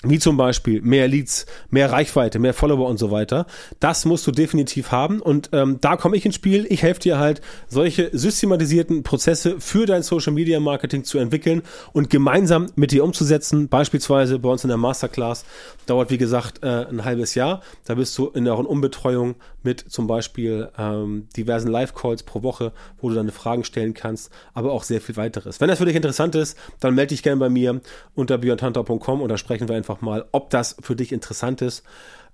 wie 0.04 0.20
zum 0.20 0.38
Beispiel 0.38 0.82
mehr 0.82 1.08
Leads, 1.08 1.48
mehr 1.72 1.92
Reichweite, 1.92 2.38
mehr 2.38 2.54
Follower 2.54 2.88
und 2.88 3.00
so 3.00 3.10
weiter. 3.10 3.48
Das 3.80 4.06
musst 4.06 4.28
du 4.28 4.32
definitiv 4.32 4.92
haben 4.92 5.20
und 5.20 5.50
ähm, 5.54 5.80
da 5.82 5.98
komme 5.98 6.16
ich 6.16 6.26
ins 6.26 6.36
Spiel. 6.36 6.68
Ich 6.70 6.84
helfe 6.84 7.00
dir 7.00 7.18
halt, 7.18 7.42
solche 7.68 8.12
systematisierten 8.14 9.02
Prozesse 9.02 9.60
für 9.60 9.88
dein 9.88 10.04
Social 10.04 10.34
Media 10.34 10.60
Marketing 10.60 11.04
zu 11.04 11.18
entwickeln 11.18 11.64
und 11.94 12.12
gemeinsam 12.12 12.68
mit 12.76 12.92
dir 12.92 13.04
umzusetzen. 13.04 13.70
Beispielsweise 13.70 14.38
bei 14.38 14.50
uns 14.50 14.64
in 14.64 14.68
der 14.68 14.78
Masterclass 14.78 15.46
dauert 15.90 16.12
wie 16.12 16.18
gesagt 16.18 16.64
äh, 16.64 16.86
ein 16.86 17.04
halbes 17.04 17.36
Jahr. 17.36 17.62
Da 17.86 17.96
bist 17.96 18.18
du 18.18 18.28
in 18.28 18.46
der 18.46 18.58
Umbetreuung 18.58 19.36
mit 19.64 19.80
zum 19.80 20.08
Beispiel 20.08 20.70
ähm, 20.78 21.28
diversen 21.36 21.70
Live-Calls 21.70 22.24
pro 22.24 22.44
Woche, 22.44 22.72
wo 23.00 23.10
du 23.10 23.16
deine 23.16 23.32
Fragen 23.32 23.64
stellen 23.64 23.94
kannst, 23.94 24.32
aber 24.54 24.72
auch 24.72 24.84
sehr 24.84 25.02
viel 25.02 25.18
weiteres. 25.18 25.60
Wenn 25.60 25.68
das 25.68 25.80
für 25.80 25.86
dich 25.86 25.96
interessant 25.96 26.36
ist, 26.36 26.58
dann 26.80 26.96
melde 26.96 27.10
dich 27.10 27.24
gerne 27.24 27.40
bei 27.40 27.50
mir 27.50 27.82
unter 28.16 28.38
beyondhunter.com 28.38 29.22
und 29.22 29.30
da 29.30 29.38
sprechen 29.38 29.68
wir 29.68 29.76
einfach 29.76 29.88
einfach 29.88 30.02
mal, 30.02 30.26
ob 30.32 30.50
das 30.50 30.76
für 30.82 30.96
dich 30.96 31.12
interessant 31.12 31.62
ist 31.62 31.84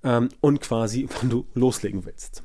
ähm, 0.04 0.30
und 0.42 0.62
quasi, 0.62 1.08
wann 1.20 1.30
du 1.30 1.46
loslegen 1.54 2.06
willst. 2.06 2.44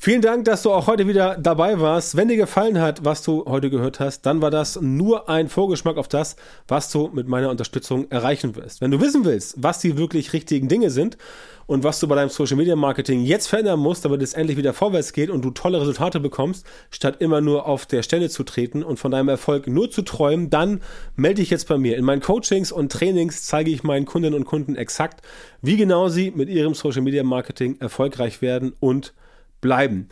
Vielen 0.00 0.22
Dank, 0.22 0.44
dass 0.44 0.62
du 0.62 0.70
auch 0.70 0.86
heute 0.86 1.08
wieder 1.08 1.36
dabei 1.36 1.80
warst. 1.80 2.16
Wenn 2.16 2.28
dir 2.28 2.36
gefallen 2.36 2.80
hat, 2.80 3.04
was 3.04 3.24
du 3.24 3.44
heute 3.46 3.68
gehört 3.68 3.98
hast, 3.98 4.22
dann 4.22 4.40
war 4.40 4.52
das 4.52 4.80
nur 4.80 5.28
ein 5.28 5.48
Vorgeschmack 5.48 5.96
auf 5.96 6.06
das, 6.06 6.36
was 6.68 6.92
du 6.92 7.10
mit 7.12 7.26
meiner 7.26 7.50
Unterstützung 7.50 8.08
erreichen 8.08 8.54
wirst. 8.54 8.80
Wenn 8.80 8.92
du 8.92 9.00
wissen 9.00 9.24
willst, 9.24 9.56
was 9.56 9.80
die 9.80 9.98
wirklich 9.98 10.32
richtigen 10.32 10.68
Dinge 10.68 10.90
sind 10.90 11.18
und 11.66 11.82
was 11.82 11.98
du 11.98 12.06
bei 12.06 12.14
deinem 12.14 12.28
Social 12.28 12.56
Media 12.56 12.76
Marketing 12.76 13.22
jetzt 13.22 13.48
verändern 13.48 13.80
musst, 13.80 14.04
damit 14.04 14.22
es 14.22 14.34
endlich 14.34 14.56
wieder 14.56 14.72
vorwärts 14.72 15.12
geht 15.12 15.30
und 15.30 15.44
du 15.44 15.50
tolle 15.50 15.80
Resultate 15.80 16.20
bekommst, 16.20 16.64
statt 16.92 17.16
immer 17.18 17.40
nur 17.40 17.66
auf 17.66 17.84
der 17.84 18.04
Stelle 18.04 18.30
zu 18.30 18.44
treten 18.44 18.84
und 18.84 19.00
von 19.00 19.10
deinem 19.10 19.28
Erfolg 19.28 19.66
nur 19.66 19.90
zu 19.90 20.02
träumen, 20.02 20.48
dann 20.48 20.80
melde 21.16 21.40
dich 21.40 21.50
jetzt 21.50 21.66
bei 21.66 21.76
mir. 21.76 21.96
In 21.96 22.04
meinen 22.04 22.22
Coachings 22.22 22.70
und 22.70 22.92
Trainings 22.92 23.46
zeige 23.46 23.72
ich 23.72 23.82
meinen 23.82 24.06
Kundinnen 24.06 24.38
und 24.38 24.44
Kunden 24.44 24.76
exakt, 24.76 25.26
wie 25.60 25.76
genau 25.76 26.08
sie 26.08 26.30
mit 26.30 26.48
ihrem 26.48 26.74
Social 26.74 27.02
Media 27.02 27.24
Marketing 27.24 27.80
erfolgreich 27.80 28.42
werden 28.42 28.74
und 28.78 29.12
bleiben. 29.60 30.08